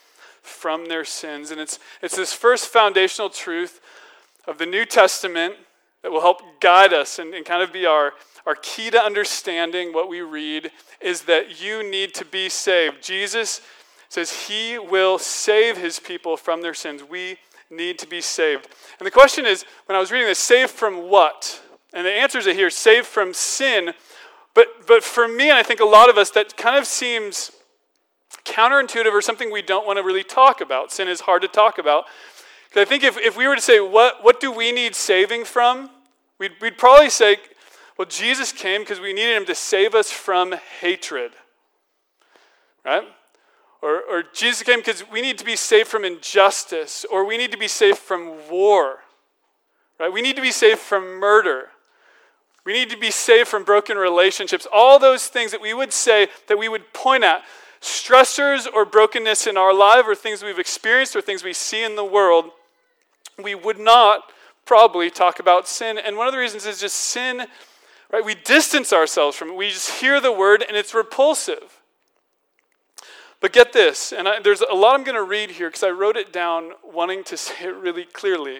from 0.41 0.87
their 0.87 1.05
sins. 1.05 1.51
And 1.51 1.61
it's, 1.61 1.79
it's 2.01 2.17
this 2.17 2.33
first 2.33 2.67
foundational 2.67 3.29
truth 3.29 3.79
of 4.45 4.57
the 4.57 4.65
New 4.65 4.85
Testament 4.85 5.55
that 6.01 6.11
will 6.11 6.21
help 6.21 6.41
guide 6.59 6.91
us 6.91 7.17
and, 7.17 7.33
and 7.33 7.45
kind 7.45 7.63
of 7.63 7.71
be 7.71 7.85
our, 7.85 8.11
our 8.45 8.55
key 8.55 8.89
to 8.89 9.01
understanding 9.01 9.93
what 9.93 10.09
we 10.09 10.19
read 10.19 10.71
is 10.99 11.23
that 11.23 11.63
you 11.63 11.89
need 11.89 12.13
to 12.15 12.25
be 12.25 12.49
saved. 12.49 13.01
Jesus 13.01 13.61
says 14.09 14.47
he 14.47 14.77
will 14.77 15.17
save 15.17 15.77
his 15.77 15.99
people 15.99 16.35
from 16.35 16.61
their 16.61 16.73
sins. 16.73 17.03
We 17.03 17.37
need 17.69 17.99
to 17.99 18.07
be 18.07 18.21
saved. 18.21 18.67
And 18.99 19.05
the 19.05 19.11
question 19.11 19.45
is 19.45 19.65
when 19.85 19.95
I 19.95 19.99
was 19.99 20.11
reading 20.11 20.27
this, 20.27 20.39
saved 20.39 20.71
from 20.71 21.09
what? 21.09 21.61
And 21.93 22.05
the 22.05 22.11
answers 22.11 22.47
are 22.47 22.53
here 22.53 22.69
saved 22.69 23.07
from 23.07 23.33
sin. 23.33 23.93
But, 24.53 24.87
but 24.87 25.03
for 25.03 25.27
me, 25.27 25.49
and 25.49 25.57
I 25.57 25.63
think 25.63 25.79
a 25.79 25.85
lot 25.85 26.09
of 26.09 26.17
us, 26.17 26.31
that 26.31 26.57
kind 26.57 26.77
of 26.77 26.85
seems 26.85 27.51
counterintuitive 28.45 29.11
or 29.11 29.21
something 29.21 29.51
we 29.51 29.61
don't 29.61 29.85
want 29.85 29.97
to 29.97 30.03
really 30.03 30.23
talk 30.23 30.59
about. 30.61 30.91
Sin 30.91 31.07
is 31.07 31.21
hard 31.21 31.41
to 31.43 31.47
talk 31.47 31.77
about. 31.77 32.05
Because 32.67 32.81
I 32.81 32.85
think 32.85 33.03
if, 33.03 33.17
if 33.17 33.37
we 33.37 33.47
were 33.47 33.55
to 33.55 33.61
say, 33.61 33.79
what, 33.79 34.23
what 34.23 34.39
do 34.39 34.51
we 34.51 34.71
need 34.71 34.95
saving 34.95 35.45
from? 35.45 35.89
We'd, 36.39 36.53
we'd 36.61 36.77
probably 36.77 37.09
say 37.09 37.37
well, 37.99 38.07
Jesus 38.07 38.53
came 38.53 38.83
because 38.83 39.01
we 39.01 39.11
needed 39.11 39.35
him 39.35 39.45
to 39.47 39.53
save 39.53 39.93
us 39.93 40.09
from 40.09 40.55
hatred. 40.79 41.33
right? 42.85 43.03
Or, 43.81 44.01
or 44.01 44.23
Jesus 44.33 44.63
came 44.63 44.79
because 44.79 45.09
we 45.09 45.21
need 45.21 45.37
to 45.37 45.45
be 45.45 45.55
safe 45.55 45.87
from 45.87 46.03
injustice, 46.03 47.05
or 47.09 47.25
we 47.25 47.37
need 47.37 47.51
to 47.51 47.57
be 47.57 47.67
safe 47.67 47.97
from 47.97 48.33
war, 48.49 48.99
right? 49.99 50.11
We 50.11 50.21
need 50.21 50.35
to 50.35 50.41
be 50.41 50.51
safe 50.51 50.79
from 50.79 51.19
murder. 51.19 51.69
We 52.65 52.73
need 52.73 52.89
to 52.89 52.97
be 52.97 53.09
safe 53.09 53.47
from 53.47 53.63
broken 53.63 53.97
relationships. 53.97 54.67
All 54.71 54.99
those 54.99 55.27
things 55.27 55.51
that 55.51 55.61
we 55.61 55.73
would 55.73 55.93
say, 55.93 56.27
that 56.47 56.59
we 56.59 56.67
would 56.67 56.93
point 56.93 57.23
at, 57.23 57.43
stressors 57.79 58.67
or 58.71 58.83
brokenness 58.83 59.47
in 59.47 59.55
our 59.55 59.73
life, 59.73 60.03
or 60.05 60.13
things 60.13 60.43
we've 60.43 60.59
experienced, 60.59 61.15
or 61.15 61.21
things 61.21 61.43
we 61.43 61.53
see 61.53 61.83
in 61.83 61.95
the 61.95 62.03
world, 62.03 62.51
we 63.41 63.55
would 63.55 63.79
not 63.79 64.23
probably 64.65 65.09
talk 65.09 65.39
about 65.39 65.67
sin. 65.67 65.97
And 65.97 66.17
one 66.17 66.27
of 66.27 66.33
the 66.33 66.39
reasons 66.39 66.65
is 66.65 66.81
just 66.81 66.95
sin, 66.95 67.47
right? 68.11 68.23
We 68.23 68.35
distance 68.35 68.91
ourselves 68.91 69.37
from 69.37 69.51
it. 69.51 69.55
We 69.55 69.69
just 69.69 70.01
hear 70.01 70.19
the 70.19 70.33
word 70.33 70.65
and 70.67 70.75
it's 70.75 70.93
repulsive. 70.93 71.78
But 73.41 73.53
get 73.53 73.71
this, 73.71 74.11
and 74.11 74.27
I, 74.27 74.41
there's 74.41 74.61
a 74.61 74.75
lot 74.75 74.95
I'm 74.95 75.05
going 75.05 75.15
to 75.15 75.23
read 75.23 75.51
here 75.51 75.69
because 75.69 75.83
I 75.83 75.91
wrote 75.91 76.17
it 76.17 76.33
down 76.33 76.71
wanting 76.83 77.23
to 77.25 77.37
say 77.37 77.65
it 77.65 77.75
really 77.75 78.05
clearly. 78.05 78.59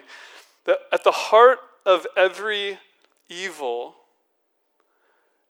That 0.64 0.78
at 0.92 1.04
the 1.04 1.10
heart 1.10 1.58
of 1.84 2.06
every 2.16 2.78
evil 3.28 3.94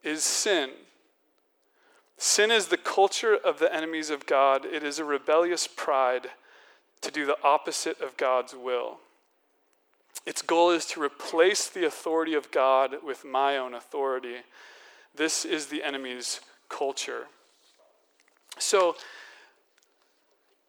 is 0.02 0.24
sin. 0.24 0.70
Sin 2.16 2.50
is 2.50 2.66
the 2.66 2.76
culture 2.76 3.34
of 3.34 3.58
the 3.58 3.74
enemies 3.74 4.10
of 4.10 4.26
God, 4.26 4.66
it 4.66 4.82
is 4.82 4.98
a 4.98 5.04
rebellious 5.04 5.66
pride 5.66 6.28
to 7.00 7.10
do 7.10 7.24
the 7.24 7.38
opposite 7.42 8.00
of 8.00 8.16
God's 8.16 8.54
will. 8.54 8.98
Its 10.26 10.42
goal 10.42 10.70
is 10.70 10.84
to 10.86 11.02
replace 11.02 11.68
the 11.68 11.86
authority 11.86 12.34
of 12.34 12.50
God 12.50 12.96
with 13.02 13.24
my 13.24 13.56
own 13.56 13.72
authority. 13.72 14.36
This 15.14 15.46
is 15.46 15.66
the 15.66 15.82
enemy's 15.82 16.40
culture. 16.68 17.26
So, 18.58 18.96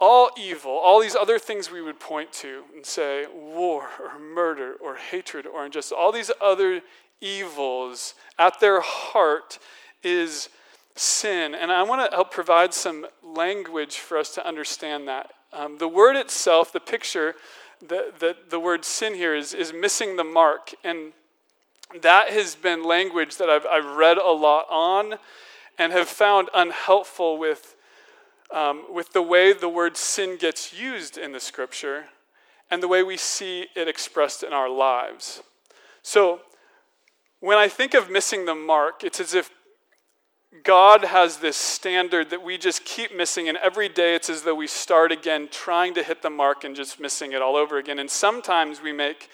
all 0.02 0.32
evil, 0.36 0.72
all 0.72 1.00
these 1.00 1.16
other 1.16 1.38
things 1.38 1.72
we 1.72 1.82
would 1.82 2.00
point 2.00 2.34
to 2.34 2.64
and 2.76 2.84
say 2.84 3.28
war 3.32 3.88
or 4.00 4.20
murder 4.20 4.76
or 4.82 4.96
hatred 4.96 5.46
or 5.46 5.64
injustice, 5.64 5.96
all 5.98 6.12
these 6.12 6.32
other 6.42 6.82
evils 7.22 8.16
at 8.40 8.60
their 8.60 8.82
heart 8.82 9.60
is 10.04 10.50
sin. 10.96 11.54
And 11.54 11.72
I 11.72 11.84
want 11.84 12.10
to 12.10 12.16
help 12.16 12.32
provide 12.32 12.74
some 12.74 13.06
language 13.24 13.98
for 13.98 14.18
us 14.18 14.34
to 14.34 14.46
understand 14.46 15.08
that. 15.08 15.32
Um, 15.54 15.78
the 15.78 15.88
word 15.88 16.16
itself, 16.16 16.74
the 16.74 16.80
picture, 16.80 17.36
the, 17.80 18.12
the, 18.18 18.36
the 18.50 18.60
word 18.60 18.84
sin 18.84 19.14
here 19.14 19.36
is, 19.36 19.54
is 19.54 19.72
missing 19.72 20.16
the 20.16 20.24
mark. 20.24 20.74
And 20.84 21.14
that 22.02 22.30
has 22.30 22.56
been 22.56 22.84
language 22.84 23.38
that 23.38 23.50
I've, 23.50 23.68
I've 23.68 23.98
read 23.98 24.18
a 24.18 24.32
lot 24.32 24.66
on 24.72 25.16
and 25.78 25.94
have 25.94 26.08
found 26.08 26.50
unhelpful 26.56 27.38
with, 27.38 27.76
um, 28.54 28.86
with 28.90 29.14
the 29.14 29.22
way 29.22 29.54
the 29.54 29.70
word 29.70 29.98
sin 29.98 30.38
gets 30.38 30.74
used 30.74 31.18
in 31.18 31.32
the 31.32 31.40
scripture 31.40 32.06
and 32.70 32.82
the 32.82 32.88
way 32.88 33.04
we 33.04 33.18
see 33.18 33.68
it 33.76 33.88
expressed 33.88 34.44
in 34.44 34.54
our 34.54 34.70
lives. 34.70 35.44
So, 36.02 36.42
when 37.40 37.58
I 37.58 37.68
think 37.68 37.94
of 37.94 38.10
missing 38.10 38.46
the 38.46 38.56
mark, 38.56 39.04
it's 39.04 39.20
as 39.20 39.34
if 39.34 39.50
God 40.64 41.06
has 41.06 41.38
this 41.38 41.58
standard 41.58 42.30
that 42.30 42.44
we 42.44 42.58
just 42.58 42.86
keep 42.86 43.16
missing, 43.16 43.50
and 43.50 43.58
every 43.58 43.90
day 43.90 44.16
it's 44.16 44.30
as 44.30 44.44
though 44.44 44.56
we 44.56 44.68
start 44.68 45.12
again 45.12 45.48
trying 45.50 45.94
to 45.96 46.04
hit 46.04 46.22
the 46.22 46.30
mark 46.30 46.64
and 46.64 46.76
just 46.76 47.00
missing 47.00 47.32
it 47.32 47.42
all 47.42 47.56
over 47.56 47.78
again. 47.78 48.00
And 48.00 48.10
sometimes 48.10 48.82
we 48.82 48.92
make 48.92 49.30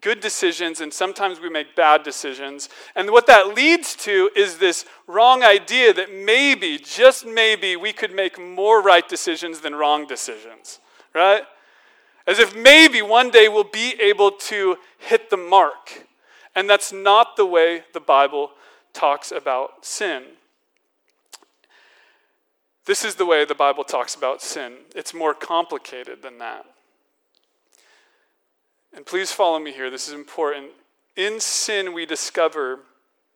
good 0.00 0.20
decisions, 0.20 0.80
and 0.80 0.92
sometimes 0.92 1.40
we 1.40 1.48
make 1.48 1.74
bad 1.74 2.02
decisions. 2.02 2.68
And 2.94 3.10
what 3.10 3.26
that 3.26 3.54
leads 3.54 3.94
to 3.96 4.30
is 4.36 4.58
this 4.58 4.84
wrong 5.06 5.42
idea 5.42 5.92
that 5.94 6.12
maybe, 6.12 6.78
just 6.78 7.26
maybe, 7.26 7.76
we 7.76 7.92
could 7.92 8.14
make 8.14 8.38
more 8.38 8.82
right 8.82 9.08
decisions 9.08 9.60
than 9.60 9.74
wrong 9.74 10.06
decisions, 10.06 10.80
right? 11.14 11.42
As 12.26 12.38
if 12.38 12.54
maybe 12.54 13.02
one 13.02 13.30
day 13.30 13.48
we'll 13.48 13.64
be 13.64 13.94
able 14.00 14.32
to 14.32 14.76
hit 14.98 15.30
the 15.30 15.36
mark. 15.36 16.06
And 16.54 16.68
that's 16.68 16.92
not 16.92 17.36
the 17.36 17.46
way 17.46 17.84
the 17.92 18.00
Bible 18.00 18.50
talks 18.92 19.32
about 19.32 19.84
sin. 19.84 20.24
This 22.84 23.04
is 23.04 23.16
the 23.16 23.26
way 23.26 23.44
the 23.44 23.54
Bible 23.54 23.84
talks 23.84 24.14
about 24.14 24.42
sin. 24.42 24.78
It's 24.96 25.12
more 25.12 25.34
complicated 25.34 26.22
than 26.22 26.38
that. 26.38 26.64
And 28.94 29.04
please 29.04 29.30
follow 29.30 29.58
me 29.58 29.72
here, 29.72 29.90
this 29.90 30.08
is 30.08 30.14
important. 30.14 30.70
In 31.16 31.40
sin, 31.40 31.92
we 31.92 32.06
discover 32.06 32.80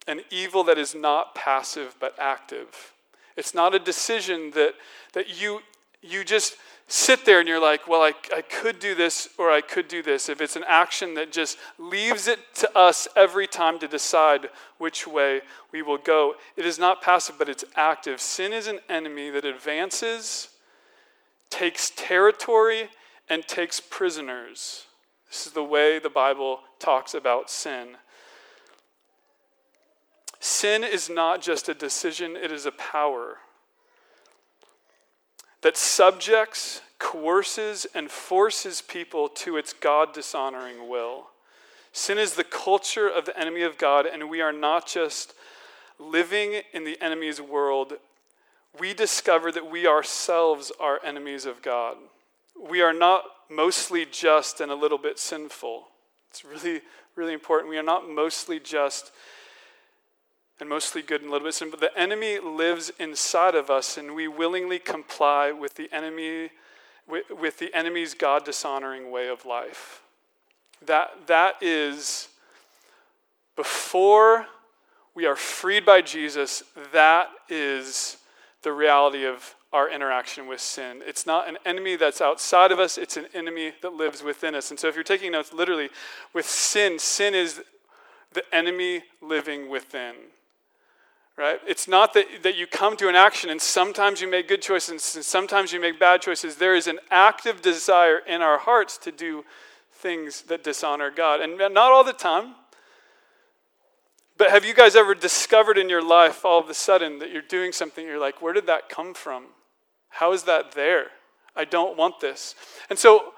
an 0.07 0.21
evil 0.31 0.65
that 0.65 0.79
is 0.79 0.95
not 0.95 1.35
passive 1.35 1.95
but 2.01 2.15
active. 2.19 2.93
It's 3.37 3.55
not 3.55 3.75
a 3.75 3.79
decision 3.79 4.51
that, 4.53 4.75
that 5.13 5.41
you, 5.41 5.61
you 6.01 6.25
just 6.25 6.57
sit 6.89 7.25
there 7.25 7.39
and 7.39 7.49
you're 7.49 7.61
like, 7.61 7.89
well, 7.89 8.03
I, 8.03 8.13
I 8.35 8.43
could 8.43 8.79
do 8.79 8.95
this 8.95 9.29
or 9.39 9.51
I 9.51 9.61
could 9.61 9.89
do 9.89 10.03
this. 10.03 10.29
If 10.29 10.41
it's 10.41 10.57
an 10.57 10.65
action 10.67 11.15
that 11.15 11.33
just 11.33 11.57
leaves 11.79 12.29
it 12.29 12.39
to 12.57 12.77
us 12.77 13.09
every 13.17 13.47
time 13.47 13.79
to 13.79 13.89
decide 13.89 14.51
which 14.79 15.07
way 15.07 15.41
we 15.73 15.83
will 15.83 15.99
go, 15.99 16.35
it 16.57 16.67
is 16.67 16.79
not 16.79 17.01
passive, 17.01 17.37
but 17.39 17.49
it's 17.49 17.65
active. 17.77 18.21
Sin 18.21 18.53
is 18.53 18.67
an 18.67 18.81
enemy 18.89 19.31
that 19.31 19.45
advances, 19.45 20.49
takes 21.49 21.91
territory, 21.97 22.89
and 23.29 23.47
takes 23.47 23.81
prisoners. 23.81 24.87
This 25.33 25.47
is 25.47 25.53
the 25.55 25.65
way 25.65 25.99
the 25.99 26.11
Bible 26.11 26.61
talks 26.79 27.15
about 27.15 27.49
sin. 27.49 27.97
Sin 30.41 30.85
is 30.85 31.09
not 31.09 31.41
just 31.41 31.71
a 31.71 31.75
decision, 31.75 32.37
it 32.37 32.53
is 32.53 32.67
a 32.67 32.73
power 32.73 33.39
that 35.63 35.79
subjects, 35.79 36.83
coerces, 36.99 37.87
and 37.95 38.11
forces 38.11 38.83
people 38.83 39.27
to 39.31 39.57
its 39.57 39.73
God 39.73 40.13
dishonoring 40.13 40.91
will. 40.91 41.29
Sin 41.93 42.19
is 42.19 42.35
the 42.35 42.45
culture 42.45 43.09
of 43.09 43.25
the 43.25 43.39
enemy 43.39 43.63
of 43.63 43.79
God, 43.79 44.05
and 44.05 44.29
we 44.29 44.43
are 44.43 44.53
not 44.53 44.87
just 44.87 45.33
living 45.99 46.61
in 46.75 46.85
the 46.85 47.01
enemy's 47.01 47.41
world. 47.41 47.95
We 48.79 48.93
discover 48.93 49.51
that 49.53 49.71
we 49.71 49.87
ourselves 49.87 50.71
are 50.79 51.01
enemies 51.03 51.47
of 51.47 51.63
God. 51.63 51.97
We 52.71 52.83
are 52.83 52.93
not 52.93 53.25
mostly 53.55 54.07
just 54.07 54.61
and 54.61 54.71
a 54.71 54.75
little 54.75 54.99
bit 54.99 55.19
sinful. 55.19 55.89
It's 56.31 56.45
really, 56.45 56.81
really 57.15 57.33
important. 57.33 57.71
We 57.71 57.79
are 57.79 57.83
not 57.83 58.09
mostly 58.09 58.59
just 58.59 59.13
and 60.61 60.69
mostly 60.69 61.03
good 61.03 61.23
and 61.23 61.29
a 61.29 61.33
little 61.33 61.49
bit 61.49 61.55
sinful. 61.55 61.79
the 61.81 61.99
enemy 61.99 62.39
lives 62.39 62.93
inside 63.01 63.55
of 63.55 63.69
us, 63.69 63.97
and 63.97 64.15
we 64.15 64.29
willingly 64.29 64.79
comply 64.79 65.51
with 65.51 65.75
the 65.75 65.89
enemy, 65.93 66.51
with, 67.09 67.25
with 67.31 67.59
the 67.59 67.75
enemy's 67.75 68.15
God 68.15 68.45
dishonoring 68.45 69.11
way 69.11 69.29
of 69.29 69.45
life. 69.45 70.03
That, 70.87 71.27
that 71.27 71.57
is 71.61 72.29
before 73.57 74.47
we 75.15 75.27
are 75.27 75.37
freed 75.37 75.85
by 75.85 76.01
Jesus, 76.01 76.63
that 76.93 77.29
is 77.49 78.19
the 78.63 78.73
reality 78.73 79.27
of 79.27 79.55
our 79.73 79.89
interaction 79.89 80.47
with 80.47 80.61
sin. 80.61 81.03
It's 81.07 81.27
not 81.27 81.49
an 81.49 81.59
enemy 81.65 81.97
that's 81.97 82.21
outside 82.21 82.73
of 82.73 82.79
us, 82.79 82.99
it's 82.99 83.17
an 83.17 83.27
enemy 83.35 83.73
that 83.83 83.95
lives 83.95 84.23
within 84.23 84.55
us. 84.55 84.71
And 84.71 84.79
so 84.79 84.89
if 84.89 84.95
you're 84.95 85.05
taking 85.05 85.33
notes, 85.33 85.53
literally, 85.53 85.89
with 86.33 86.47
sin, 86.47 86.99
sin 86.99 87.35
is 87.35 87.63
the 88.33 88.43
enemy 88.55 89.03
living 89.21 89.69
within 89.69 90.15
right? 91.37 91.61
It's 91.67 91.89
not 91.89 92.15
that, 92.15 92.27
that 92.43 92.57
you 92.57 92.67
come 92.67 92.97
to 92.99 93.09
an 93.09 93.15
action 93.15 93.51
and 93.51 93.61
sometimes 93.61 94.21
you 94.21 94.31
make 94.31 94.49
good 94.49 94.63
choices 94.63 95.17
and 95.17 95.25
sometimes 95.25 95.73
you 95.73 95.81
make 95.81 95.99
bad 95.99 96.21
choices. 96.21 96.57
There 96.57 96.75
is 96.75 96.87
an 96.87 96.99
active 97.11 97.63
desire 97.63 98.19
in 98.19 98.43
our 98.43 98.59
hearts 98.59 98.99
to 98.99 99.13
do 99.13 99.45
things 99.93 100.43
that 100.43 100.63
dishonor 100.63 101.11
God. 101.11 101.41
And 101.41 101.57
not 101.59 101.77
all 101.77 102.05
the 102.05 102.13
time. 102.13 102.55
But 104.37 104.51
have 104.51 104.65
you 104.65 104.75
guys 104.75 104.97
ever 104.97 105.15
discovered 105.15 105.79
in 105.79 105.89
your 105.89 106.03
life 106.03 106.45
all 106.45 106.59
of 106.59 106.69
a 106.69 106.75
sudden 106.75 107.19
that 107.21 107.31
you're 107.31 107.43
doing 107.43 107.71
something, 107.71 108.05
you're 108.05 108.19
like, 108.19 108.43
where 108.43 108.53
did 108.53 108.67
that 108.67 108.89
come 108.89 109.15
from? 109.15 109.45
How 110.13 110.33
is 110.33 110.45
that 110.45 110.73
there? 110.73 111.07
I 111.57 111.65
don't 111.65 111.97
want 111.97 112.21
this. 112.21 112.55
And 112.89 112.99
so 112.99 113.33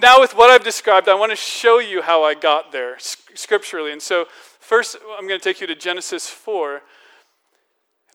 now, 0.00 0.20
with 0.20 0.36
what 0.36 0.48
I've 0.48 0.62
described, 0.62 1.08
I 1.08 1.14
want 1.14 1.32
to 1.32 1.36
show 1.36 1.78
you 1.80 2.00
how 2.00 2.22
I 2.22 2.34
got 2.34 2.70
there 2.70 2.96
scripturally. 2.98 3.90
And 3.90 4.00
so, 4.00 4.26
first, 4.60 4.96
I'm 5.18 5.26
going 5.26 5.40
to 5.40 5.44
take 5.44 5.60
you 5.60 5.66
to 5.66 5.74
Genesis 5.74 6.28
4. 6.28 6.82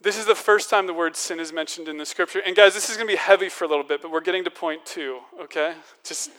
This 0.01 0.17
is 0.17 0.25
the 0.25 0.35
first 0.35 0.69
time 0.69 0.87
the 0.87 0.93
word 0.93 1.15
sin 1.15 1.39
is 1.39 1.51
mentioned 1.51 1.87
in 1.87 1.97
the 1.97 2.05
scripture. 2.05 2.41
And 2.45 2.55
guys, 2.55 2.73
this 2.73 2.89
is 2.89 2.95
going 2.95 3.07
to 3.07 3.13
be 3.13 3.17
heavy 3.17 3.49
for 3.49 3.65
a 3.65 3.67
little 3.67 3.83
bit, 3.83 4.01
but 4.01 4.11
we're 4.11 4.21
getting 4.21 4.43
to 4.45 4.49
point 4.49 4.85
two, 4.85 5.19
okay? 5.41 5.75
Just 6.03 6.31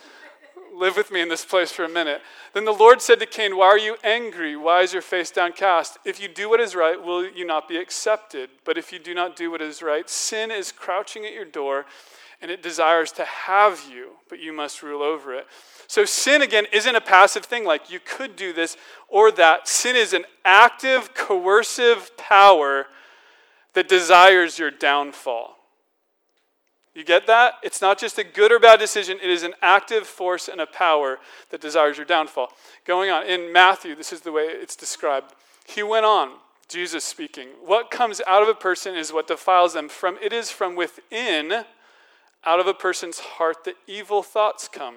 live 0.83 0.97
with 0.97 1.13
me 1.13 1.21
in 1.21 1.29
this 1.29 1.45
place 1.45 1.71
for 1.71 1.85
a 1.85 1.89
minute. 1.89 2.21
Then 2.53 2.65
the 2.65 2.73
Lord 2.73 3.01
said 3.01 3.21
to 3.21 3.27
Cain, 3.27 3.57
Why 3.57 3.67
are 3.67 3.79
you 3.79 3.97
angry? 4.03 4.57
Why 4.57 4.83
is 4.83 4.93
your 4.93 5.01
face 5.01 5.31
downcast? 5.31 5.97
If 6.05 6.21
you 6.21 6.27
do 6.27 6.51
what 6.51 6.61
is 6.61 6.75
right, 6.75 7.01
will 7.01 7.25
you 7.25 7.47
not 7.47 7.69
be 7.69 7.77
accepted? 7.77 8.51
But 8.65 8.77
if 8.77 8.93
you 8.93 8.99
do 8.99 9.15
not 9.15 9.37
do 9.37 9.51
what 9.51 9.63
is 9.63 9.81
right, 9.81 10.11
sin 10.11 10.51
is 10.51 10.73
crouching 10.73 11.25
at 11.25 11.33
your 11.33 11.45
door, 11.45 11.87
and 12.41 12.51
it 12.51 12.63
desires 12.63 13.13
to 13.13 13.25
have 13.25 13.85
you, 13.89 14.15
but 14.29 14.41
you 14.41 14.53
must 14.53 14.83
rule 14.83 15.03
over 15.03 15.33
it. 15.33 15.47
So, 15.87 16.05
sin 16.05 16.43
again 16.43 16.67
isn't 16.73 16.97
a 16.97 17.01
passive 17.01 17.45
thing 17.45 17.65
like 17.65 17.89
you 17.89 18.01
could 18.05 18.35
do 18.35 18.53
this 18.53 18.77
or 19.09 19.31
that. 19.33 19.69
Sin 19.69 19.95
is 19.95 20.13
an 20.13 20.25
active, 20.45 21.15
coercive 21.15 22.17
power 22.17 22.87
that 23.75 23.89
desires 23.89 24.59
your 24.59 24.73
downfall. 24.73 25.62
You 26.95 27.05
get 27.05 27.27
that? 27.27 27.55
It's 27.63 27.81
not 27.81 27.99
just 27.99 28.19
a 28.19 28.25
good 28.25 28.53
or 28.53 28.59
bad 28.59 28.79
decision, 28.79 29.19
it 29.23 29.31
is 29.31 29.43
an 29.43 29.55
active 29.63 30.07
force 30.07 30.49
and 30.49 30.61
a 30.61 30.67
power 30.67 31.19
that 31.51 31.61
desires 31.61 31.97
your 31.97 32.07
downfall. 32.07 32.49
Going 32.85 33.11
on, 33.11 33.27
in 33.27 33.53
Matthew, 33.53 33.95
this 33.95 34.13
is 34.13 34.21
the 34.21 34.33
way 34.33 34.45
it's 34.45 34.77
described. 34.77 35.33
He 35.67 35.83
went 35.83 36.05
on, 36.05 36.33
Jesus 36.69 37.05
speaking, 37.05 37.49
What 37.65 37.91
comes 37.91 38.21
out 38.27 38.43
of 38.43 38.49
a 38.49 38.55
person 38.55 38.95
is 38.95 39.13
what 39.13 39.27
defiles 39.27 39.73
them. 39.73 39.89
From 39.89 40.19
it 40.23 40.33
is 40.33 40.51
from 40.51 40.75
within, 40.77 41.65
out 42.45 42.61
of 42.61 42.67
a 42.67 42.75
person's 42.75 43.21
heart, 43.21 43.65
that 43.65 43.77
evil 43.87 44.23
thoughts 44.23 44.69
come. 44.69 44.97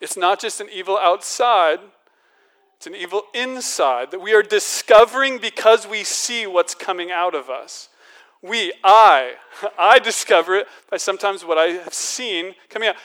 It's 0.00 0.16
not 0.16 0.38
just 0.40 0.60
an 0.60 0.68
evil 0.72 0.98
outside, 0.98 1.80
it's 2.76 2.86
an 2.86 2.94
evil 2.94 3.22
inside 3.34 4.10
that 4.10 4.20
we 4.20 4.34
are 4.34 4.42
discovering 4.42 5.38
because 5.38 5.86
we 5.86 6.04
see 6.04 6.46
what's 6.46 6.74
coming 6.74 7.10
out 7.10 7.34
of 7.34 7.48
us. 7.48 7.88
We, 8.42 8.72
I, 8.84 9.34
I 9.78 9.98
discover 9.98 10.56
it 10.56 10.66
by 10.90 10.96
sometimes 10.96 11.44
what 11.44 11.58
I 11.58 11.68
have 11.68 11.94
seen 11.94 12.54
coming 12.68 12.88
out. 12.88 12.96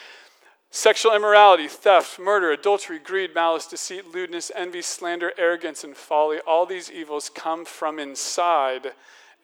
Sexual 0.75 1.15
immorality, 1.15 1.67
theft, 1.67 2.17
murder, 2.17 2.51
adultery, 2.51 2.97
greed, 2.97 3.35
malice, 3.35 3.67
deceit, 3.67 4.11
lewdness, 4.11 4.51
envy, 4.55 4.81
slander, 4.81 5.31
arrogance, 5.37 5.83
and 5.83 5.95
folly. 5.95 6.39
All 6.47 6.65
these 6.65 6.89
evils 6.89 7.29
come 7.29 7.63
from 7.63 7.99
inside 7.99 8.93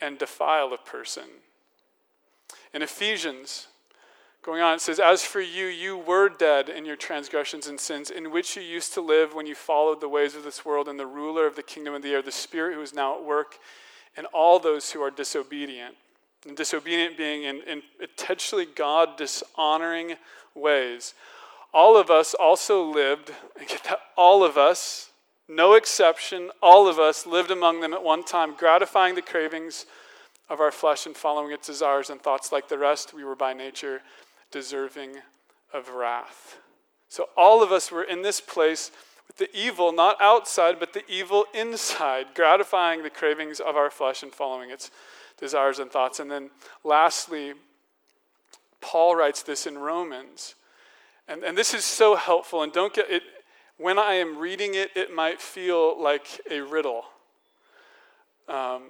and 0.01 0.17
defile 0.17 0.73
a 0.73 0.77
person. 0.77 1.25
In 2.73 2.81
Ephesians, 2.81 3.67
going 4.41 4.63
on, 4.63 4.73
it 4.73 4.81
says, 4.81 4.99
As 4.99 5.23
for 5.23 5.39
you, 5.39 5.67
you 5.67 5.99
were 5.99 6.29
dead 6.29 6.67
in 6.67 6.83
your 6.83 6.95
transgressions 6.95 7.67
and 7.67 7.79
sins, 7.79 8.09
in 8.09 8.31
which 8.31 8.55
you 8.55 8.63
used 8.63 8.95
to 8.95 9.01
live 9.01 9.35
when 9.35 9.45
you 9.45 9.53
followed 9.53 10.01
the 10.01 10.09
ways 10.09 10.33
of 10.33 10.43
this 10.43 10.65
world 10.65 10.87
and 10.87 10.99
the 10.99 11.05
ruler 11.05 11.45
of 11.45 11.55
the 11.55 11.61
kingdom 11.61 11.93
of 11.93 12.01
the 12.01 12.09
air, 12.09 12.23
the 12.23 12.31
Spirit 12.31 12.73
who 12.73 12.81
is 12.81 12.93
now 12.93 13.15
at 13.15 13.23
work 13.23 13.59
and 14.17 14.25
all 14.27 14.59
those 14.59 14.91
who 14.91 15.01
are 15.01 15.11
disobedient. 15.11 15.95
And 16.47 16.55
disobedient 16.55 17.17
being 17.17 17.43
in, 17.43 17.61
in 17.63 17.81
intentionally 18.01 18.65
God 18.65 19.17
dishonoring 19.17 20.15
ways. 20.55 21.13
All 21.73 21.97
of 21.97 22.09
us 22.09 22.33
also 22.33 22.83
lived, 22.83 23.31
and 23.59 23.67
get 23.67 23.83
that, 23.83 23.99
all 24.15 24.43
of 24.43 24.57
us, 24.57 25.09
no 25.47 25.73
exception, 25.73 26.49
all 26.61 26.87
of 26.87 26.97
us 26.97 27.25
lived 27.25 27.51
among 27.51 27.81
them 27.81 27.93
at 27.93 28.03
one 28.03 28.23
time, 28.23 28.55
gratifying 28.55 29.15
the 29.15 29.21
cravings 29.21 29.85
of 30.49 30.59
our 30.59 30.71
flesh 30.71 31.05
and 31.05 31.15
following 31.15 31.51
its 31.51 31.67
desires 31.67 32.09
and 32.09 32.21
thoughts 32.21 32.51
like 32.51 32.69
the 32.69 32.77
rest. 32.77 33.13
We 33.13 33.23
were 33.23 33.35
by 33.35 33.53
nature 33.53 34.01
deserving 34.51 35.17
of 35.73 35.89
wrath. 35.89 36.57
So 37.09 37.29
all 37.35 37.61
of 37.61 37.71
us 37.71 37.91
were 37.91 38.03
in 38.03 38.21
this 38.21 38.39
place 38.39 38.91
the 39.39 39.49
evil 39.57 39.91
not 39.91 40.17
outside, 40.21 40.79
but 40.79 40.93
the 40.93 41.03
evil 41.09 41.45
inside, 41.53 42.27
gratifying 42.35 43.01
the 43.01 43.09
cravings 43.09 43.59
of 43.59 43.75
our 43.75 43.89
flesh 43.89 44.21
and 44.21 44.33
following 44.33 44.69
its 44.69 44.91
desires 45.37 45.79
and 45.79 45.89
thoughts. 45.89 46.19
And 46.19 46.29
then 46.29 46.51
lastly, 46.83 47.53
Paul 48.81 49.15
writes 49.15 49.41
this 49.41 49.65
in 49.65 49.77
Romans. 49.77 50.55
And, 51.27 51.43
and 51.43 51.57
this 51.57 51.73
is 51.73 51.85
so 51.85 52.15
helpful. 52.15 52.61
And 52.61 52.71
don't 52.71 52.93
get 52.93 53.09
it, 53.09 53.23
when 53.77 53.97
I 53.97 54.13
am 54.13 54.37
reading 54.37 54.75
it, 54.75 54.91
it 54.95 55.13
might 55.13 55.41
feel 55.41 56.01
like 56.01 56.41
a 56.51 56.61
riddle. 56.61 57.05
Um, 58.47 58.83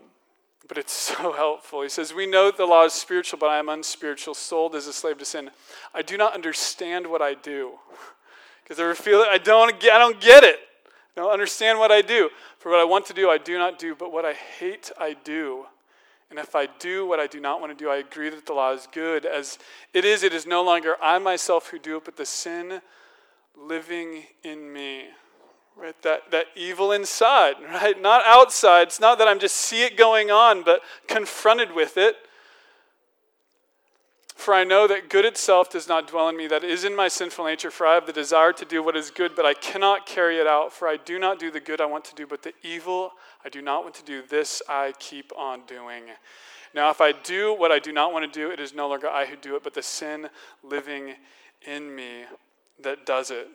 but 0.67 0.77
it's 0.77 0.93
so 1.17 1.31
helpful. 1.31 1.81
He 1.81 1.89
says, 1.89 2.13
We 2.13 2.25
know 2.25 2.51
the 2.51 2.65
law 2.65 2.85
is 2.85 2.93
spiritual, 2.93 3.39
but 3.39 3.49
I 3.49 3.59
am 3.59 3.69
unspiritual, 3.69 4.33
sold 4.33 4.75
as 4.75 4.87
a 4.87 4.93
slave 4.93 5.17
to 5.19 5.25
sin. 5.25 5.51
I 5.93 6.01
do 6.01 6.17
not 6.17 6.33
understand 6.33 7.07
what 7.07 7.21
I 7.21 7.35
do 7.35 7.73
because 8.69 8.79
I 8.79 9.01
feel 9.01 9.25
I 9.27 9.39
don't 9.39 9.73
I 9.83 9.97
don't 9.97 10.21
get 10.21 10.43
it. 10.43 10.59
I 11.17 11.21
don't 11.21 11.31
understand 11.31 11.79
what 11.79 11.91
I 11.91 12.01
do. 12.01 12.29
For 12.59 12.69
what 12.69 12.79
I 12.79 12.83
want 12.83 13.05
to 13.07 13.13
do, 13.13 13.29
I 13.29 13.38
do 13.38 13.57
not 13.57 13.79
do, 13.79 13.95
but 13.95 14.13
what 14.13 14.25
I 14.25 14.33
hate, 14.33 14.91
I 14.97 15.15
do. 15.23 15.65
And 16.29 16.38
if 16.38 16.55
I 16.55 16.67
do 16.77 17.07
what 17.07 17.19
I 17.19 17.25
do 17.25 17.39
not 17.39 17.59
want 17.59 17.75
to 17.75 17.83
do, 17.83 17.89
I 17.89 17.97
agree 17.97 18.29
that 18.29 18.45
the 18.45 18.53
law 18.53 18.71
is 18.71 18.88
good. 18.91 19.25
As 19.25 19.57
it 19.93 20.05
is, 20.05 20.21
it 20.21 20.33
is 20.33 20.45
no 20.45 20.63
longer 20.63 20.95
I 21.01 21.17
myself 21.17 21.69
who 21.69 21.79
do 21.79 21.97
it, 21.97 22.05
but 22.05 22.17
the 22.17 22.25
sin 22.25 22.81
living 23.57 24.25
in 24.43 24.71
me. 24.71 25.05
Right? 25.75 25.99
That, 26.03 26.29
that 26.29 26.45
evil 26.55 26.91
inside, 26.91 27.55
right? 27.63 27.99
Not 27.99 28.21
outside. 28.25 28.84
It's 28.84 28.99
not 28.99 29.17
that 29.17 29.27
I'm 29.27 29.39
just 29.39 29.55
see 29.55 29.84
it 29.84 29.97
going 29.97 30.29
on, 30.29 30.63
but 30.63 30.82
confronted 31.08 31.73
with 31.73 31.97
it 31.97 32.15
for 34.39 34.54
I 34.54 34.63
know 34.63 34.88
that 34.88 35.10
good 35.10 35.25
itself 35.25 35.69
does 35.69 35.89
not 35.89 36.08
dwell 36.08 36.30
in 36.30 36.38
me, 36.38 36.47
that 36.47 36.63
is 36.63 36.86
in 36.86 36.95
my 36.95 37.10
sinful 37.10 37.43
nature. 37.43 37.69
For 37.69 37.86
I 37.86 37.95
have 37.95 38.06
the 38.06 38.13
desire 38.13 38.54
to 38.54 38.63
do 38.63 38.82
what 38.82 38.95
is 38.95 39.12
good, 39.12 39.36
but 39.36 39.45
I 39.45 39.54
cannot 39.54 40.06
carry 40.06 40.38
it 40.38 40.47
out. 40.47 40.71
For 40.71 40.88
I 40.88 40.95
do 40.95 41.19
not 41.19 41.39
do 41.39 41.52
the 41.52 41.60
good 41.60 41.82
I 41.82 41.86
want 41.86 42.06
to 42.06 42.15
do, 42.15 42.25
but 42.25 42.41
the 42.41 42.54
evil 42.63 43.12
I 43.43 43.49
do 43.49 43.62
not 43.62 43.84
want 43.84 43.95
to 43.95 44.04
do, 44.04 44.21
this 44.30 44.62
I 44.69 44.93
keep 44.97 45.34
on 45.38 45.63
doing. 45.67 46.04
Now, 46.73 46.89
if 46.89 47.02
I 47.02 47.12
do 47.12 47.54
what 47.54 47.71
I 47.71 47.80
do 47.80 47.91
not 47.91 48.13
want 48.13 48.32
to 48.32 48.39
do, 48.39 48.49
it 48.49 48.62
is 48.62 48.73
no 48.73 48.88
longer 48.88 49.10
I 49.10 49.25
who 49.25 49.36
do 49.36 49.58
it, 49.58 49.63
but 49.63 49.73
the 49.73 49.84
sin 49.84 50.30
living 50.63 51.15
in 51.65 51.93
me 51.93 52.23
that 52.82 53.06
does 53.06 53.32
it. 53.32 53.49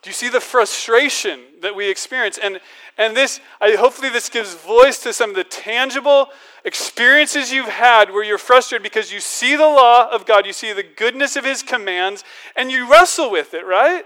Do 0.00 0.10
you 0.10 0.14
see 0.14 0.28
the 0.28 0.40
frustration 0.40 1.40
that 1.60 1.76
we 1.76 1.88
experience? 1.88 2.38
And, 2.42 2.60
and 2.96 3.16
this, 3.16 3.40
I, 3.60 3.72
hopefully, 3.72 4.08
this 4.08 4.28
gives 4.28 4.54
voice 4.54 4.98
to 5.02 5.12
some 5.12 5.30
of 5.30 5.36
the 5.36 5.44
tangible 5.44 6.28
experiences 6.64 7.52
you've 7.52 7.68
had 7.68 8.10
where 8.10 8.24
you're 8.24 8.38
frustrated 8.38 8.82
because 8.82 9.12
you 9.12 9.20
see 9.20 9.54
the 9.54 9.66
law 9.66 10.08
of 10.10 10.24
God, 10.26 10.46
you 10.46 10.52
see 10.52 10.72
the 10.72 10.82
goodness 10.82 11.36
of 11.36 11.44
His 11.44 11.62
commands, 11.62 12.24
and 12.56 12.70
you 12.70 12.90
wrestle 12.90 13.30
with 13.30 13.54
it, 13.54 13.66
right? 13.66 14.04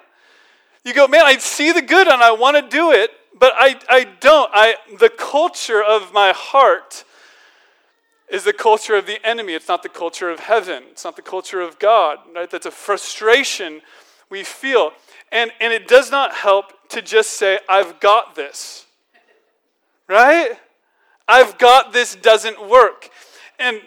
You 0.84 0.94
go, 0.94 1.06
man, 1.08 1.22
I 1.24 1.36
see 1.38 1.72
the 1.72 1.82
good 1.82 2.08
and 2.08 2.22
I 2.22 2.32
want 2.32 2.56
to 2.56 2.76
do 2.76 2.92
it, 2.92 3.10
but 3.38 3.52
I, 3.56 3.78
I 3.88 4.04
don't. 4.20 4.50
I, 4.52 4.76
the 4.98 5.10
culture 5.10 5.82
of 5.82 6.12
my 6.12 6.32
heart 6.32 7.04
is 8.30 8.44
the 8.44 8.52
culture 8.52 8.94
of 8.94 9.06
the 9.06 9.24
enemy. 9.26 9.54
It's 9.54 9.68
not 9.68 9.82
the 9.82 9.88
culture 9.88 10.30
of 10.30 10.40
heaven. 10.40 10.84
It's 10.90 11.04
not 11.04 11.16
the 11.16 11.22
culture 11.22 11.60
of 11.60 11.78
God, 11.78 12.18
right? 12.34 12.50
That's 12.50 12.66
a 12.66 12.70
frustration 12.70 13.82
we 14.30 14.44
feel. 14.44 14.92
And, 15.32 15.50
and 15.60 15.72
it 15.72 15.88
does 15.88 16.10
not 16.10 16.34
help 16.34 16.88
to 16.90 17.02
just 17.02 17.30
say, 17.30 17.58
I've 17.68 18.00
got 18.00 18.34
this. 18.34 18.86
Right? 20.08 20.52
I've 21.28 21.58
got 21.58 21.92
this 21.92 22.14
doesn't 22.14 22.68
work. 22.68 23.10
And, 23.58 23.80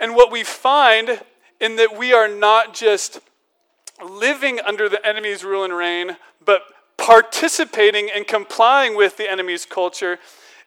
and 0.00 0.14
what 0.14 0.30
we 0.30 0.44
find 0.44 1.20
in 1.60 1.76
that 1.76 1.96
we 1.96 2.12
are 2.12 2.28
not 2.28 2.74
just 2.74 3.20
living 4.04 4.60
under 4.60 4.88
the 4.88 5.04
enemy's 5.04 5.42
rule 5.42 5.64
and 5.64 5.74
reign, 5.74 6.16
but 6.44 6.62
participating 6.96 8.10
and 8.14 8.26
complying 8.26 8.96
with 8.96 9.16
the 9.16 9.30
enemy's 9.30 9.64
culture 9.64 10.18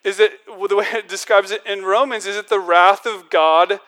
is 0.04 0.18
that 0.18 0.32
the 0.70 0.76
way 0.76 0.86
it 0.94 1.08
describes 1.08 1.52
it 1.52 1.62
in 1.65 1.84
Romans 1.84 2.26
is 2.26 2.36
that 2.36 2.50
the 2.50 2.60
wrath 2.60 3.06
of 3.06 3.30
God 3.30 3.80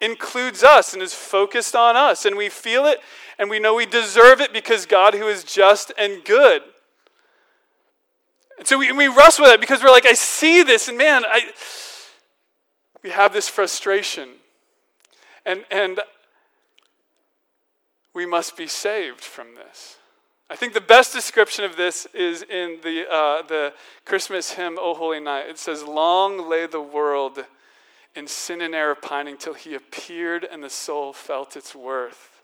includes 0.00 0.62
us 0.62 0.92
and 0.92 1.02
is 1.02 1.14
focused 1.14 1.74
on 1.74 1.96
us. 1.96 2.24
And 2.24 2.36
we 2.36 2.48
feel 2.48 2.86
it 2.86 3.00
and 3.38 3.48
we 3.48 3.58
know 3.58 3.74
we 3.74 3.86
deserve 3.86 4.40
it 4.40 4.52
because 4.52 4.86
God, 4.86 5.14
who 5.14 5.28
is 5.28 5.44
just 5.44 5.92
and 5.98 6.24
good. 6.24 6.62
And 8.58 8.66
so 8.66 8.78
we, 8.78 8.90
we 8.92 9.06
wrestle 9.06 9.44
with 9.44 9.54
it 9.54 9.60
because 9.60 9.82
we're 9.82 9.90
like, 9.90 10.06
I 10.06 10.14
see 10.14 10.64
this, 10.64 10.88
and 10.88 10.98
man, 10.98 11.22
I, 11.24 11.52
we 13.04 13.10
have 13.10 13.32
this 13.32 13.48
frustration. 13.48 14.30
And, 15.46 15.64
and 15.70 16.00
we 18.12 18.26
must 18.26 18.56
be 18.56 18.66
saved 18.66 19.20
from 19.20 19.54
this. 19.54 19.96
I 20.50 20.56
think 20.56 20.72
the 20.72 20.80
best 20.80 21.12
description 21.12 21.64
of 21.64 21.76
this 21.76 22.06
is 22.12 22.42
in 22.42 22.78
the, 22.82 23.04
uh, 23.08 23.42
the 23.42 23.74
Christmas 24.04 24.52
hymn, 24.52 24.76
O 24.80 24.94
Holy 24.94 25.20
Night. 25.20 25.46
It 25.48 25.58
says, 25.58 25.84
Long 25.84 26.48
lay 26.48 26.66
the 26.66 26.80
world 26.80 27.44
in 28.14 28.26
sin 28.26 28.60
and 28.60 28.74
error 28.74 28.94
pining 28.94 29.36
till 29.36 29.54
he 29.54 29.74
appeared 29.74 30.44
and 30.44 30.62
the 30.62 30.70
soul 30.70 31.12
felt 31.12 31.56
its 31.56 31.74
worth. 31.74 32.42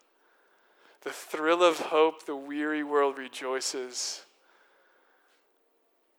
The 1.03 1.11
thrill 1.11 1.63
of 1.63 1.79
hope, 1.79 2.27
the 2.27 2.37
weary 2.37 2.83
world 2.83 3.19
rejoices. 3.19 4.23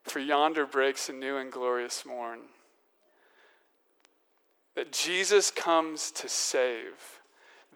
For 0.04 0.20
yonder 0.20 0.66
breaks 0.66 1.10
a 1.10 1.14
new 1.14 1.38
and 1.38 1.52
glorious 1.52 2.06
morn. 2.06 2.42
That 4.76 4.92
Jesus 4.92 5.50
comes 5.50 6.12
to 6.12 6.30
save. 6.30 7.22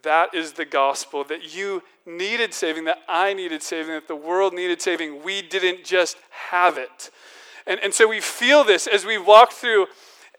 That 0.02 0.34
is 0.34 0.52
the 0.52 0.64
gospel 0.64 1.24
that 1.24 1.54
you 1.54 1.82
needed 2.06 2.54
saving, 2.54 2.84
that 2.84 2.98
I 3.08 3.34
needed 3.34 3.62
saving, 3.62 3.92
that 3.92 4.08
the 4.08 4.16
world 4.16 4.54
needed 4.54 4.80
saving. 4.80 5.22
We 5.24 5.42
didn't 5.42 5.84
just 5.84 6.16
have 6.50 6.78
it. 6.78 7.10
And, 7.66 7.80
and 7.80 7.92
so 7.92 8.08
we 8.08 8.20
feel 8.20 8.64
this 8.64 8.86
as 8.86 9.04
we 9.04 9.18
walk 9.18 9.52
through 9.52 9.86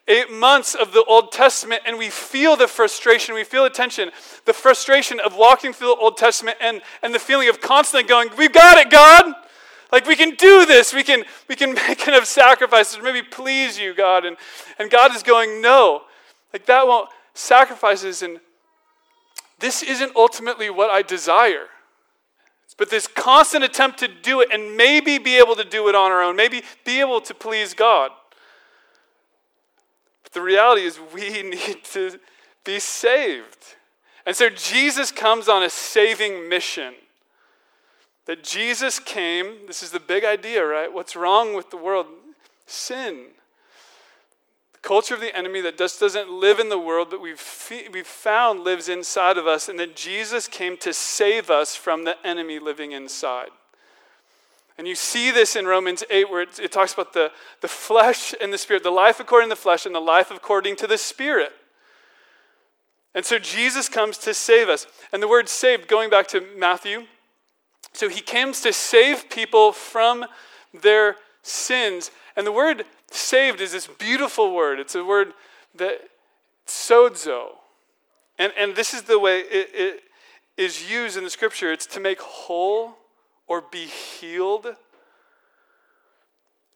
eight 0.08 0.32
months 0.32 0.76
of 0.76 0.94
the 0.94 1.04
Old 1.06 1.32
Testament 1.32 1.82
and 1.86 1.98
we 1.98 2.10
feel 2.10 2.56
the 2.56 2.68
frustration, 2.68 3.36
we 3.36 3.44
feel 3.44 3.64
the 3.64 3.70
tension, 3.70 4.12
the 4.46 4.54
frustration 4.54 5.20
of 5.20 5.36
walking 5.36 5.74
through 5.74 5.88
the 5.88 6.02
Old 6.02 6.18
Testament 6.18 6.58
and, 6.60 6.82
and 7.04 7.14
the 7.14 7.20
feeling 7.20 7.50
of 7.50 7.62
constantly 7.62 8.08
going, 8.08 8.30
We've 8.38 8.54
got 8.54 8.78
it, 8.78 8.90
God. 8.90 9.34
Like 9.92 10.06
we 10.06 10.16
can 10.16 10.36
do 10.36 10.66
this. 10.66 10.94
We 10.94 11.04
can, 11.04 11.24
we 11.48 11.56
can 11.56 11.74
make 11.88 12.08
enough 12.08 12.26
sacrifices, 12.26 13.00
maybe 13.02 13.22
please 13.22 13.80
you, 13.80 13.94
God. 13.94 14.26
And, 14.26 14.38
and 14.80 14.90
God 14.90 15.16
is 15.16 15.24
going, 15.24 15.62
No. 15.62 16.04
Like 16.54 16.66
that 16.66 16.88
won't 16.88 17.10
sacrifices 17.34 18.22
and 18.22 18.40
this 19.60 19.84
isn't 19.84 20.16
ultimately 20.16 20.70
what 20.70 20.90
I 20.90 21.02
desire. 21.02 21.68
But 22.78 22.90
this 22.90 23.06
constant 23.06 23.64
attempt 23.64 24.00
to 24.00 24.08
do 24.08 24.42
it 24.42 24.50
and 24.52 24.76
maybe 24.76 25.20
be 25.20 25.38
able 25.38 25.56
to 25.56 25.64
do 25.64 25.88
it 25.88 25.94
on 25.94 26.12
our 26.12 26.24
own, 26.24 26.36
maybe 26.36 26.64
be 26.84 27.00
able 27.00 27.22
to 27.22 27.34
please 27.36 27.76
God. 27.76 28.10
But 30.32 30.40
the 30.40 30.46
reality 30.46 30.84
is, 30.84 31.00
we 31.14 31.44
need 31.44 31.84
to 31.92 32.20
be 32.64 32.80
saved. 32.80 33.76
And 34.26 34.36
so 34.36 34.50
Jesus 34.50 35.12
comes 35.12 35.50
on 35.50 35.64
a 35.64 35.70
saving 35.70 36.48
mission. 36.48 36.94
That 38.26 38.44
Jesus 38.44 39.00
came, 39.00 39.66
this 39.66 39.82
is 39.82 39.92
the 39.92 40.00
big 40.00 40.24
idea, 40.24 40.64
right? 40.64 40.94
What's 40.94 41.16
wrong 41.16 41.56
with 41.56 41.72
the 41.72 41.78
world? 41.78 42.06
Sin. 42.68 43.26
The 44.74 44.80
culture 44.80 45.16
of 45.16 45.22
the 45.22 45.36
enemy 45.36 45.60
that 45.62 45.78
just 45.78 46.00
doesn't 46.00 46.32
live 46.32 46.60
in 46.60 46.70
the 46.70 46.78
world, 46.78 47.10
but 47.10 47.20
we've, 47.20 47.42
we've 47.92 48.06
found 48.06 48.64
lives 48.64 48.90
inside 48.90 49.38
of 49.38 49.48
us, 49.48 49.68
and 49.68 49.80
that 49.80 49.96
Jesus 49.96 50.48
came 50.48 50.78
to 50.78 50.94
save 50.94 51.50
us 51.50 51.76
from 51.76 52.04
the 52.04 52.16
enemy 52.26 52.60
living 52.60 52.92
inside. 52.92 53.50
And 54.78 54.88
you 54.88 54.96
see 54.96 55.32
this 55.32 55.56
in 55.56 55.66
Romans 55.66 56.04
8, 56.10 56.30
where 56.30 56.42
it, 56.42 56.60
it, 56.60 56.72
talks 56.72 56.94
about 56.94 57.14
the, 57.14 57.32
the 57.62 57.68
flesh 57.68 58.34
and 58.42 58.52
the 58.52 58.58
spirit, 58.58 58.84
the 58.84 58.90
life 58.90 59.20
according 59.20 59.50
to 59.50 59.56
the 59.56 59.62
flesh 59.62 59.86
and 59.86 59.94
the 59.94 60.00
life 60.00 60.32
according 60.32 60.76
to 60.78 60.88
the 60.88 60.98
spirit. 60.98 61.52
And 63.14 63.26
so 63.26 63.38
Jesus 63.38 63.90
comes 63.90 64.18
to 64.20 64.34
save 64.34 64.70
us. 64.70 64.88
And 65.12 65.22
the 65.22 65.28
word 65.28 65.50
saved, 65.50 65.88
going 65.88 66.10
back 66.10 66.28
to 66.30 66.42
Matthew, 66.58 67.06
so 67.94 68.08
he 68.08 68.22
comes 68.22 68.62
to 68.62 68.72
save 68.72 69.30
people 69.30 69.74
from 69.74 70.26
their 70.74 71.18
sins. 71.44 72.12
And 72.36 72.48
the 72.48 72.52
word 72.52 72.86
saved 73.12 73.60
is 73.60 73.74
this 73.74 73.88
beautiful 73.88 74.56
word. 74.56 74.80
It's 74.80 74.96
a 74.96 75.04
word 75.04 75.34
that 75.76 76.00
sozo. 76.66 77.50
And, 78.40 78.54
and 78.58 78.76
this 78.76 78.94
is 78.94 79.04
the 79.04 79.20
way 79.20 79.42
it, 79.42 79.70
it 79.74 80.04
is 80.58 80.90
used 80.90 81.18
in 81.18 81.24
the 81.24 81.30
scripture 81.30 81.72
it's 81.72 81.86
to 81.88 82.00
make 82.00 82.22
whole 82.22 82.96
or 83.52 83.62
be 83.70 83.86
healed. 83.86 84.66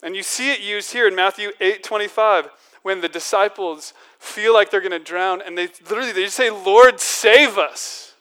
And 0.04 0.14
you 0.14 0.24
see 0.24 0.52
it 0.52 0.60
used 0.60 0.92
here 0.92 1.08
in 1.08 1.16
Matthew 1.16 1.52
8 1.62 1.82
25 1.82 2.50
when 2.82 3.00
the 3.00 3.08
disciples 3.08 3.94
feel 4.20 4.54
like 4.54 4.70
they're 4.70 4.82
going 4.82 4.92
to 4.92 5.00
drown 5.00 5.42
and 5.42 5.58
they 5.58 5.70
literally 5.90 6.12
they 6.12 6.26
just 6.26 6.36
say, 6.36 6.50
Lord, 6.50 7.00
save 7.00 7.58
us. 7.58 8.16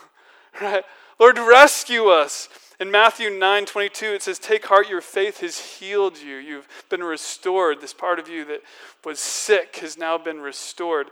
right? 0.60 0.82
Lord, 1.20 1.38
rescue 1.38 2.06
us. 2.06 2.48
In 2.80 2.90
Matthew 2.90 3.30
9 3.30 3.66
22, 3.66 4.06
it 4.06 4.22
says, 4.22 4.40
Take 4.40 4.66
heart, 4.66 4.88
your 4.88 5.00
faith 5.00 5.38
has 5.38 5.60
healed 5.78 6.18
you. 6.18 6.38
You've 6.38 6.66
been 6.88 7.04
restored. 7.04 7.80
This 7.80 7.94
part 7.94 8.18
of 8.18 8.28
you 8.28 8.44
that 8.46 8.62
was 9.04 9.20
sick 9.20 9.76
has 9.76 9.96
now 9.96 10.18
been 10.18 10.40
restored. 10.40 11.06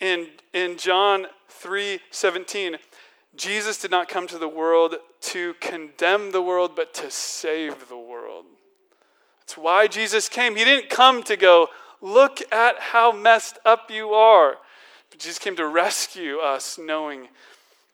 In, 0.00 0.28
in 0.54 0.78
John 0.78 1.26
3 1.50 2.00
17, 2.10 2.78
Jesus 3.34 3.78
did 3.78 3.90
not 3.90 4.08
come 4.08 4.26
to 4.28 4.38
the 4.38 4.48
world 4.48 4.96
to 5.20 5.54
condemn 5.54 6.32
the 6.32 6.42
world, 6.42 6.72
but 6.76 6.92
to 6.94 7.10
save 7.10 7.88
the 7.88 7.96
world. 7.96 8.44
That's 9.40 9.56
why 9.56 9.86
Jesus 9.86 10.28
came. 10.28 10.56
He 10.56 10.64
didn't 10.64 10.90
come 10.90 11.22
to 11.24 11.36
go, 11.36 11.68
look 12.00 12.40
at 12.52 12.78
how 12.78 13.12
messed 13.12 13.58
up 13.64 13.90
you 13.90 14.10
are. 14.10 14.56
But 15.10 15.20
Jesus 15.20 15.38
came 15.38 15.56
to 15.56 15.66
rescue 15.66 16.38
us, 16.38 16.78
knowing 16.78 17.28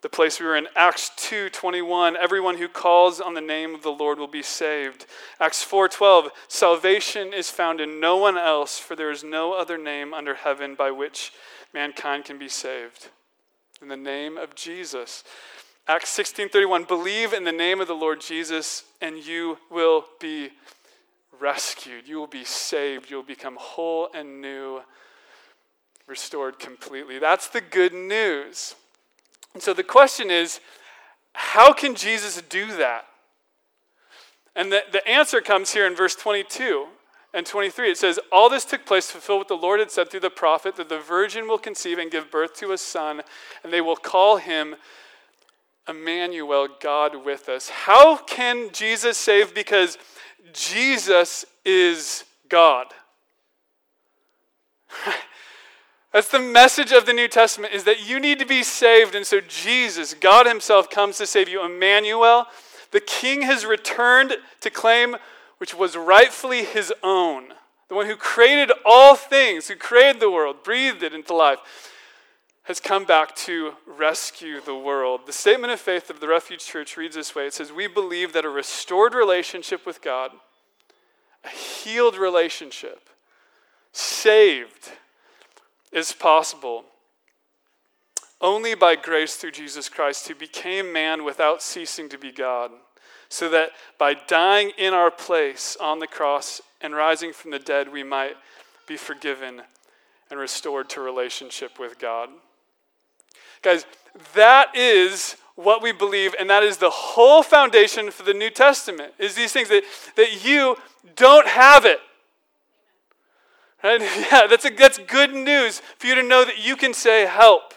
the 0.00 0.08
place 0.08 0.38
we 0.38 0.46
were 0.46 0.56
in. 0.56 0.68
Acts 0.76 1.10
2 1.16 1.50
21, 1.50 2.16
everyone 2.16 2.56
who 2.58 2.68
calls 2.68 3.20
on 3.20 3.34
the 3.34 3.40
name 3.40 3.74
of 3.74 3.82
the 3.82 3.90
Lord 3.90 4.18
will 4.18 4.28
be 4.28 4.42
saved. 4.42 5.06
Acts 5.40 5.62
4 5.62 5.88
12, 5.88 6.30
salvation 6.48 7.32
is 7.32 7.50
found 7.50 7.80
in 7.80 8.00
no 8.00 8.16
one 8.16 8.38
else, 8.38 8.78
for 8.78 8.94
there 8.94 9.10
is 9.10 9.24
no 9.24 9.54
other 9.54 9.78
name 9.78 10.14
under 10.14 10.34
heaven 10.34 10.74
by 10.74 10.90
which 10.90 11.32
mankind 11.74 12.24
can 12.24 12.38
be 12.38 12.48
saved. 12.48 13.08
In 13.80 13.86
the 13.86 13.96
name 13.96 14.36
of 14.36 14.56
Jesus. 14.56 15.22
Acts 15.86 16.10
16:31 16.10 16.84
believe 16.84 17.32
in 17.32 17.44
the 17.44 17.52
name 17.52 17.80
of 17.80 17.86
the 17.86 17.94
Lord 17.94 18.20
Jesus 18.20 18.82
and 19.00 19.16
you 19.16 19.58
will 19.70 20.06
be 20.18 20.50
rescued. 21.38 22.08
You 22.08 22.16
will 22.18 22.26
be 22.26 22.44
saved. 22.44 23.08
You 23.08 23.16
will 23.16 23.22
become 23.22 23.56
whole 23.56 24.10
and 24.12 24.40
new, 24.40 24.82
restored 26.08 26.58
completely. 26.58 27.20
That's 27.20 27.46
the 27.46 27.60
good 27.60 27.94
news. 27.94 28.74
And 29.54 29.62
so 29.62 29.72
the 29.72 29.84
question 29.84 30.28
is 30.28 30.58
how 31.34 31.72
can 31.72 31.94
Jesus 31.94 32.42
do 32.42 32.76
that? 32.78 33.06
And 34.56 34.72
the, 34.72 34.82
the 34.90 35.06
answer 35.06 35.40
comes 35.40 35.70
here 35.70 35.86
in 35.86 35.94
verse 35.94 36.16
22 36.16 36.88
and 37.38 37.46
23. 37.46 37.92
It 37.92 37.96
says, 37.96 38.18
All 38.32 38.50
this 38.50 38.64
took 38.64 38.84
place 38.84 39.06
to 39.06 39.12
fulfill 39.12 39.38
what 39.38 39.46
the 39.46 39.54
Lord 39.54 39.78
had 39.78 39.92
said 39.92 40.10
through 40.10 40.20
the 40.20 40.28
prophet 40.28 40.74
that 40.74 40.88
the 40.88 40.98
virgin 40.98 41.46
will 41.46 41.56
conceive 41.56 41.98
and 41.98 42.10
give 42.10 42.32
birth 42.32 42.54
to 42.54 42.72
a 42.72 42.78
son, 42.78 43.22
and 43.62 43.72
they 43.72 43.80
will 43.80 43.96
call 43.96 44.38
him 44.38 44.74
Emmanuel, 45.88 46.66
God 46.80 47.24
with 47.24 47.48
us. 47.48 47.68
How 47.68 48.16
can 48.16 48.70
Jesus 48.72 49.16
save? 49.16 49.54
Because 49.54 49.98
Jesus 50.52 51.44
is 51.64 52.24
God. 52.48 52.88
That's 56.12 56.28
the 56.28 56.40
message 56.40 56.90
of 56.90 57.06
the 57.06 57.12
New 57.12 57.28
Testament 57.28 57.72
is 57.72 57.84
that 57.84 58.08
you 58.08 58.18
need 58.18 58.40
to 58.40 58.46
be 58.46 58.64
saved 58.64 59.14
and 59.14 59.24
so 59.24 59.40
Jesus, 59.40 60.14
God 60.14 60.46
himself 60.46 60.90
comes 60.90 61.18
to 61.18 61.26
save 61.26 61.48
you. 61.48 61.64
Emmanuel, 61.64 62.46
the 62.90 63.00
king 63.00 63.42
has 63.42 63.64
returned 63.64 64.36
to 64.60 64.70
claim 64.70 65.16
which 65.58 65.74
was 65.74 65.96
rightfully 65.96 66.64
his 66.64 66.92
own. 67.02 67.48
The 67.88 67.94
one 67.94 68.06
who 68.06 68.16
created 68.16 68.72
all 68.84 69.14
things, 69.14 69.68
who 69.68 69.76
created 69.76 70.20
the 70.20 70.30
world, 70.30 70.62
breathed 70.62 71.02
it 71.02 71.14
into 71.14 71.34
life 71.34 71.58
has 72.68 72.80
come 72.80 73.06
back 73.06 73.34
to 73.34 73.72
rescue 73.86 74.60
the 74.60 74.76
world. 74.76 75.22
The 75.24 75.32
statement 75.32 75.72
of 75.72 75.80
faith 75.80 76.10
of 76.10 76.20
the 76.20 76.28
Refuge 76.28 76.66
Church 76.66 76.98
reads 76.98 77.16
this 77.16 77.34
way 77.34 77.46
it 77.46 77.54
says, 77.54 77.72
We 77.72 77.86
believe 77.86 78.34
that 78.34 78.44
a 78.44 78.50
restored 78.50 79.14
relationship 79.14 79.86
with 79.86 80.02
God, 80.02 80.32
a 81.44 81.48
healed 81.48 82.18
relationship, 82.18 83.08
saved, 83.92 84.90
is 85.90 86.12
possible 86.12 86.84
only 88.38 88.74
by 88.74 88.96
grace 88.96 89.36
through 89.36 89.52
Jesus 89.52 89.88
Christ, 89.88 90.28
who 90.28 90.34
became 90.34 90.92
man 90.92 91.24
without 91.24 91.62
ceasing 91.62 92.10
to 92.10 92.18
be 92.18 92.30
God, 92.30 92.70
so 93.28 93.48
that 93.50 93.70
by 93.98 94.14
dying 94.14 94.72
in 94.78 94.94
our 94.94 95.10
place 95.10 95.76
on 95.80 95.98
the 95.98 96.06
cross 96.06 96.60
and 96.80 96.94
rising 96.94 97.32
from 97.32 97.50
the 97.50 97.58
dead, 97.58 97.92
we 97.92 98.02
might 98.02 98.36
be 98.86 98.96
forgiven 98.96 99.62
and 100.30 100.40
restored 100.40 100.88
to 100.90 101.00
relationship 101.00 101.78
with 101.78 101.98
God. 101.98 102.30
Guys, 103.62 103.84
that 104.34 104.74
is 104.74 105.36
what 105.56 105.82
we 105.82 105.92
believe, 105.92 106.34
and 106.38 106.48
that 106.48 106.62
is 106.62 106.76
the 106.76 106.90
whole 106.90 107.42
foundation 107.42 108.10
for 108.10 108.22
the 108.22 108.34
New 108.34 108.50
Testament, 108.50 109.12
is 109.18 109.34
these 109.34 109.52
things 109.52 109.68
that, 109.68 109.82
that 110.16 110.44
you 110.44 110.76
don't 111.16 111.46
have 111.46 111.84
it. 111.84 111.98
Right? 113.82 114.00
Yeah, 114.30 114.46
that's, 114.46 114.64
a, 114.64 114.70
that's 114.70 114.98
good 114.98 115.34
news 115.34 115.80
for 115.98 116.06
you 116.06 116.14
to 116.14 116.22
know 116.22 116.44
that 116.44 116.64
you 116.64 116.76
can 116.76 116.94
say 116.94 117.26
help. 117.26 117.74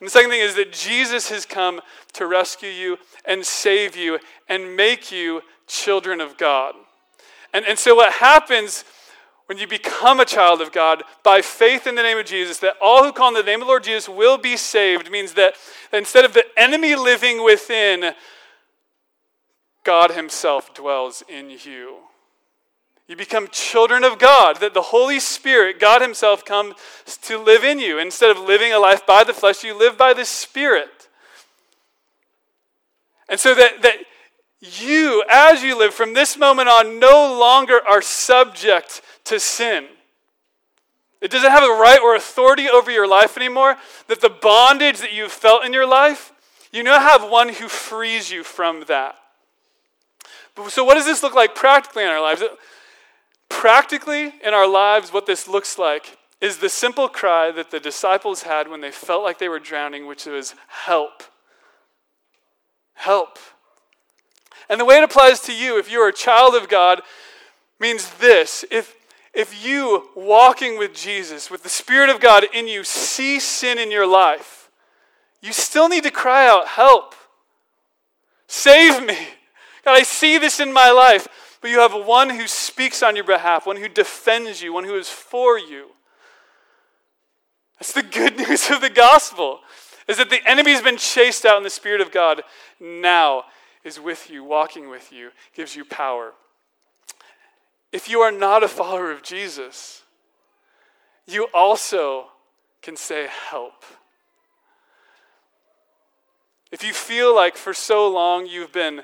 And 0.00 0.06
the 0.06 0.10
second 0.10 0.30
thing 0.30 0.40
is 0.40 0.54
that 0.54 0.72
Jesus 0.72 1.28
has 1.30 1.44
come 1.44 1.80
to 2.14 2.26
rescue 2.26 2.68
you 2.68 2.98
and 3.24 3.44
save 3.44 3.96
you 3.96 4.18
and 4.48 4.76
make 4.76 5.10
you 5.10 5.42
children 5.66 6.20
of 6.20 6.38
God. 6.38 6.74
And, 7.52 7.64
and 7.66 7.78
so 7.78 7.96
what 7.96 8.12
happens 8.12 8.84
when 9.46 9.58
you 9.58 9.66
become 9.66 10.20
a 10.20 10.26
child 10.26 10.60
of 10.60 10.72
God 10.72 11.02
by 11.22 11.40
faith 11.40 11.86
in 11.86 11.94
the 11.94 12.02
name 12.02 12.18
of 12.18 12.26
Jesus, 12.26 12.58
that 12.58 12.74
all 12.82 13.02
who 13.02 13.12
call 13.12 13.28
on 13.28 13.34
the 13.34 13.42
name 13.42 13.62
of 13.62 13.66
the 13.66 13.70
Lord 13.70 13.82
Jesus 13.82 14.08
will 14.08 14.36
be 14.36 14.58
saved, 14.58 15.10
means 15.10 15.32
that 15.34 15.54
instead 15.92 16.26
of 16.26 16.34
the 16.34 16.44
enemy 16.56 16.94
living 16.94 17.42
within, 17.42 18.12
God 19.84 20.10
Himself 20.10 20.74
dwells 20.74 21.22
in 21.28 21.48
you. 21.48 21.96
You 23.08 23.16
become 23.16 23.48
children 23.50 24.04
of 24.04 24.18
God, 24.18 24.60
that 24.60 24.74
the 24.74 24.82
Holy 24.82 25.18
Spirit, 25.18 25.80
God 25.80 26.02
Himself, 26.02 26.44
comes 26.44 26.74
to 27.22 27.38
live 27.38 27.64
in 27.64 27.80
you. 27.80 27.98
Instead 27.98 28.30
of 28.30 28.38
living 28.38 28.72
a 28.72 28.78
life 28.78 29.06
by 29.06 29.24
the 29.24 29.32
flesh, 29.32 29.64
you 29.64 29.76
live 29.76 29.96
by 29.96 30.12
the 30.12 30.26
Spirit. 30.26 31.08
And 33.30 33.40
so 33.40 33.54
that, 33.54 33.80
that 33.80 33.96
you, 34.60 35.24
as 35.30 35.62
you 35.62 35.78
live 35.78 35.94
from 35.94 36.12
this 36.12 36.36
moment 36.36 36.68
on, 36.68 36.98
no 36.98 37.34
longer 37.38 37.80
are 37.88 38.02
subject 38.02 39.00
to 39.24 39.40
sin. 39.40 39.86
It 41.22 41.30
doesn't 41.30 41.50
have 41.50 41.64
a 41.64 41.80
right 41.80 42.00
or 42.00 42.14
authority 42.14 42.68
over 42.68 42.90
your 42.90 43.08
life 43.08 43.36
anymore. 43.38 43.76
That 44.08 44.20
the 44.20 44.30
bondage 44.30 44.98
that 44.98 45.12
you've 45.12 45.32
felt 45.32 45.64
in 45.64 45.72
your 45.72 45.86
life, 45.86 46.32
you 46.72 46.82
now 46.82 47.00
have 47.00 47.28
one 47.28 47.48
who 47.48 47.68
frees 47.68 48.30
you 48.30 48.44
from 48.44 48.84
that. 48.88 49.16
So, 50.68 50.84
what 50.84 50.94
does 50.94 51.06
this 51.06 51.22
look 51.22 51.34
like 51.34 51.54
practically 51.54 52.02
in 52.02 52.08
our 52.08 52.20
lives? 52.20 52.42
Practically 53.48 54.34
in 54.44 54.54
our 54.54 54.68
lives, 54.68 55.12
what 55.12 55.26
this 55.26 55.48
looks 55.48 55.78
like 55.78 56.18
is 56.40 56.58
the 56.58 56.68
simple 56.68 57.08
cry 57.08 57.50
that 57.50 57.70
the 57.70 57.80
disciples 57.80 58.42
had 58.42 58.68
when 58.68 58.80
they 58.80 58.90
felt 58.90 59.24
like 59.24 59.38
they 59.38 59.48
were 59.48 59.58
drowning, 59.58 60.06
which 60.06 60.26
was, 60.26 60.54
Help. 60.68 61.22
Help. 62.94 63.38
And 64.68 64.80
the 64.80 64.84
way 64.84 64.98
it 64.98 65.04
applies 65.04 65.40
to 65.40 65.54
you, 65.54 65.78
if 65.78 65.90
you're 65.90 66.08
a 66.08 66.12
child 66.12 66.54
of 66.54 66.68
God, 66.68 67.02
means 67.80 68.10
this 68.18 68.64
if 68.70 68.94
if 69.34 69.64
you, 69.64 70.08
walking 70.16 70.78
with 70.78 70.94
Jesus, 70.94 71.48
with 71.48 71.62
the 71.62 71.68
Spirit 71.68 72.10
of 72.10 72.18
God 72.20 72.44
in 72.52 72.66
you, 72.66 72.82
see 72.82 73.38
sin 73.38 73.78
in 73.78 73.90
your 73.90 74.06
life, 74.06 74.68
you 75.40 75.52
still 75.52 75.88
need 75.88 76.02
to 76.04 76.10
cry 76.10 76.48
out, 76.48 76.66
Help! 76.66 77.14
Save 78.48 79.06
me! 79.06 79.16
God, 79.84 79.96
I 79.96 80.02
see 80.02 80.38
this 80.38 80.58
in 80.58 80.72
my 80.72 80.90
life. 80.90 81.28
But 81.60 81.70
you 81.70 81.80
have 81.80 81.94
one 81.94 82.30
who 82.30 82.46
speaks 82.46 83.02
on 83.02 83.16
your 83.16 83.24
behalf, 83.24 83.66
one 83.66 83.76
who 83.76 83.88
defends 83.88 84.62
you, 84.62 84.72
one 84.72 84.84
who 84.84 84.96
is 84.96 85.08
for 85.08 85.58
you. 85.58 85.88
That's 87.78 87.92
the 87.92 88.02
good 88.02 88.36
news 88.48 88.70
of 88.70 88.80
the 88.80 88.90
gospel. 88.90 89.60
is 90.06 90.18
that 90.18 90.30
the 90.30 90.46
enemy's 90.48 90.82
been 90.82 90.96
chased 90.96 91.44
out 91.44 91.56
and 91.56 91.66
the 91.66 91.70
Spirit 91.70 92.00
of 92.00 92.12
God 92.12 92.42
now 92.80 93.44
is 93.84 94.00
with 94.00 94.30
you, 94.30 94.44
walking 94.44 94.88
with 94.88 95.12
you, 95.12 95.30
gives 95.54 95.74
you 95.74 95.84
power. 95.84 96.32
If 97.92 98.08
you 98.08 98.20
are 98.20 98.32
not 98.32 98.62
a 98.62 98.68
follower 98.68 99.10
of 99.10 99.22
Jesus, 99.22 100.02
you 101.26 101.48
also 101.54 102.26
can 102.82 102.96
say, 102.96 103.28
Help. 103.50 103.84
If 106.70 106.84
you 106.84 106.92
feel 106.92 107.34
like 107.34 107.56
for 107.56 107.72
so 107.72 108.08
long 108.08 108.46
you've 108.46 108.72
been 108.72 109.02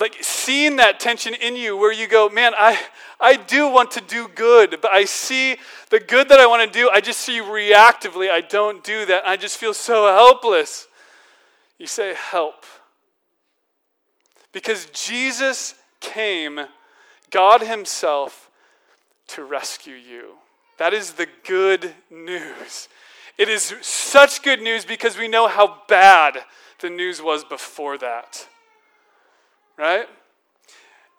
like 0.00 0.16
seeing 0.22 0.76
that 0.76 1.00
tension 1.00 1.34
in 1.34 1.54
you 1.54 1.76
where 1.76 1.92
you 1.92 2.08
go, 2.08 2.28
man, 2.28 2.52
I, 2.56 2.80
I 3.20 3.36
do 3.36 3.68
want 3.68 3.90
to 3.92 4.00
do 4.00 4.28
good, 4.34 4.78
but 4.80 4.90
I 4.90 5.04
see 5.04 5.56
the 5.90 6.00
good 6.00 6.28
that 6.30 6.40
I 6.40 6.46
want 6.46 6.70
to 6.70 6.78
do, 6.78 6.88
I 6.90 7.00
just 7.00 7.20
see 7.20 7.40
reactively, 7.40 8.30
I 8.30 8.40
don't 8.40 8.82
do 8.82 9.04
that. 9.06 9.26
I 9.26 9.36
just 9.36 9.58
feel 9.58 9.74
so 9.74 10.06
helpless. 10.06 10.88
You 11.78 11.86
say, 11.86 12.14
help. 12.14 12.64
Because 14.52 14.86
Jesus 14.86 15.74
came, 16.00 16.60
God 17.30 17.62
Himself, 17.62 18.50
to 19.28 19.44
rescue 19.44 19.94
you. 19.94 20.34
That 20.78 20.94
is 20.94 21.12
the 21.12 21.28
good 21.46 21.94
news. 22.10 22.88
It 23.38 23.48
is 23.48 23.74
such 23.82 24.42
good 24.42 24.60
news 24.60 24.84
because 24.84 25.16
we 25.16 25.28
know 25.28 25.48
how 25.48 25.82
bad 25.88 26.38
the 26.80 26.90
news 26.90 27.22
was 27.22 27.44
before 27.44 27.98
that. 27.98 28.46
Right? 29.76 30.06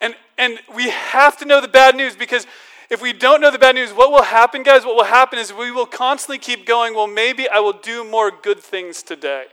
And, 0.00 0.14
and 0.38 0.58
we 0.74 0.90
have 0.90 1.36
to 1.38 1.44
know 1.44 1.60
the 1.60 1.68
bad 1.68 1.96
news 1.96 2.16
because 2.16 2.46
if 2.90 3.00
we 3.00 3.12
don't 3.12 3.40
know 3.40 3.50
the 3.50 3.58
bad 3.58 3.74
news, 3.74 3.90
what 3.92 4.10
will 4.10 4.22
happen, 4.22 4.62
guys? 4.62 4.84
What 4.84 4.96
will 4.96 5.04
happen 5.04 5.38
is 5.38 5.52
we 5.52 5.70
will 5.70 5.86
constantly 5.86 6.38
keep 6.38 6.66
going, 6.66 6.94
well, 6.94 7.06
maybe 7.06 7.48
I 7.48 7.58
will 7.60 7.72
do 7.72 8.04
more 8.04 8.30
good 8.30 8.60
things 8.60 9.02
today. 9.02 9.46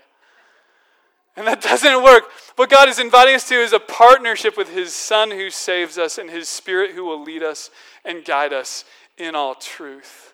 And 1.36 1.48
that 1.48 1.62
doesn't 1.72 2.04
work. 2.04 2.26
What 2.56 2.70
God 2.70 2.90
is 2.90 3.00
inviting 3.00 3.36
us 3.36 3.48
to 3.50 3.56
is 3.56 3.74
a 3.74 3.80
partnership 3.80 4.58
with 4.58 4.70
His 4.74 4.94
Son 4.94 5.32
who 5.32 5.50
saves 5.50 5.98
us 5.98 6.18
and 6.18 6.30
His 6.30 6.50
Spirit 6.50 6.92
who 6.92 7.06
will 7.06 7.22
lead 7.24 7.44
us 7.44 7.70
and 8.04 8.26
guide 8.26 8.54
us 8.54 8.86
in 9.18 9.36
all 9.36 9.56
truth. 9.56 10.34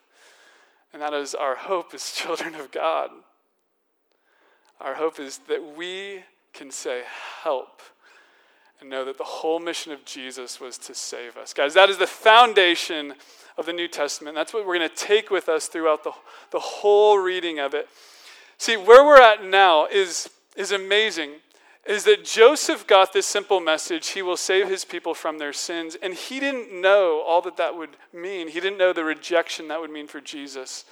And 0.93 1.01
that 1.01 1.13
is 1.13 1.36
our 1.36 1.56
hope 1.56 1.93
as 1.93 2.12
children 2.15 2.56
of 2.56 2.71
God. 2.71 3.12
Our 4.82 4.95
hope 4.95 5.19
is 5.19 5.39
that 5.47 5.75
we 5.77 6.23
can 6.53 6.71
say, 6.71 7.03
Help, 7.43 7.82
and 8.79 8.89
know 8.89 9.05
that 9.05 9.17
the 9.17 9.23
whole 9.23 9.59
mission 9.59 9.91
of 9.91 10.05
Jesus 10.05 10.59
was 10.59 10.77
to 10.77 10.93
save 10.93 11.37
us. 11.37 11.53
Guys, 11.53 11.73
that 11.73 11.89
is 11.89 11.97
the 11.97 12.07
foundation 12.07 13.15
of 13.57 13.65
the 13.65 13.73
New 13.73 13.87
Testament. 13.87 14.35
That's 14.35 14.53
what 14.53 14.65
we're 14.65 14.77
going 14.77 14.89
to 14.89 14.95
take 14.95 15.31
with 15.31 15.49
us 15.49 15.67
throughout 15.67 16.03
the, 16.03 16.11
the 16.51 16.59
whole 16.59 17.17
reading 17.17 17.59
of 17.59 17.73
it. 17.73 17.89
See, 18.57 18.77
where 18.77 19.03
we're 19.03 19.21
at 19.21 19.43
now 19.43 19.87
is, 19.87 20.29
is 20.55 20.71
amazing. 20.71 21.31
Is 21.87 22.03
that 22.03 22.25
Joseph 22.25 22.85
got 22.85 23.13
this 23.13 23.25
simple 23.25 23.59
message 23.59 24.09
he 24.09 24.21
will 24.21 24.37
save 24.37 24.67
his 24.67 24.83
people 24.83 25.13
from 25.13 25.37
their 25.37 25.53
sins, 25.53 25.95
and 26.01 26.13
he 26.13 26.39
didn't 26.39 26.81
know 26.81 27.23
all 27.25 27.41
that 27.43 27.57
that 27.57 27.77
would 27.77 27.91
mean. 28.13 28.49
He 28.49 28.59
didn't 28.59 28.77
know 28.77 28.93
the 28.93 29.05
rejection 29.05 29.69
that 29.69 29.79
would 29.79 29.91
mean 29.91 30.07
for 30.07 30.19
Jesus. 30.19 30.85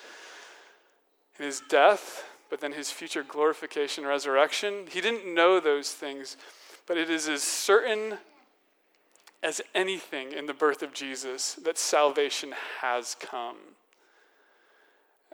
His 1.37 1.61
death, 1.69 2.23
but 2.49 2.61
then 2.61 2.71
his 2.71 2.91
future 2.91 3.23
glorification 3.23 4.05
resurrection. 4.05 4.85
He 4.89 5.01
didn't 5.01 5.31
know 5.31 5.59
those 5.59 5.91
things, 5.91 6.37
but 6.87 6.97
it 6.97 7.09
is 7.09 7.27
as 7.27 7.43
certain 7.43 8.17
as 9.43 9.61
anything 9.73 10.31
in 10.31 10.45
the 10.45 10.53
birth 10.53 10.81
of 10.81 10.93
Jesus 10.93 11.53
that 11.63 11.77
salvation 11.77 12.53
has 12.81 13.15
come. 13.19 13.57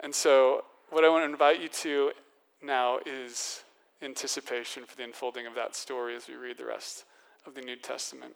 And 0.03 0.13
so, 0.13 0.65
what 0.89 1.05
I 1.05 1.09
want 1.09 1.23
to 1.25 1.31
invite 1.31 1.61
you 1.61 1.69
to 1.69 2.11
now 2.61 2.99
is 3.05 3.63
anticipation 4.01 4.85
for 4.85 4.95
the 4.95 5.03
unfolding 5.03 5.47
of 5.47 5.55
that 5.55 5.75
story 5.75 6.15
as 6.15 6.27
we 6.27 6.35
read 6.35 6.57
the 6.57 6.65
rest 6.65 7.05
of 7.45 7.55
the 7.55 7.61
New 7.61 7.75
Testament. 7.75 8.33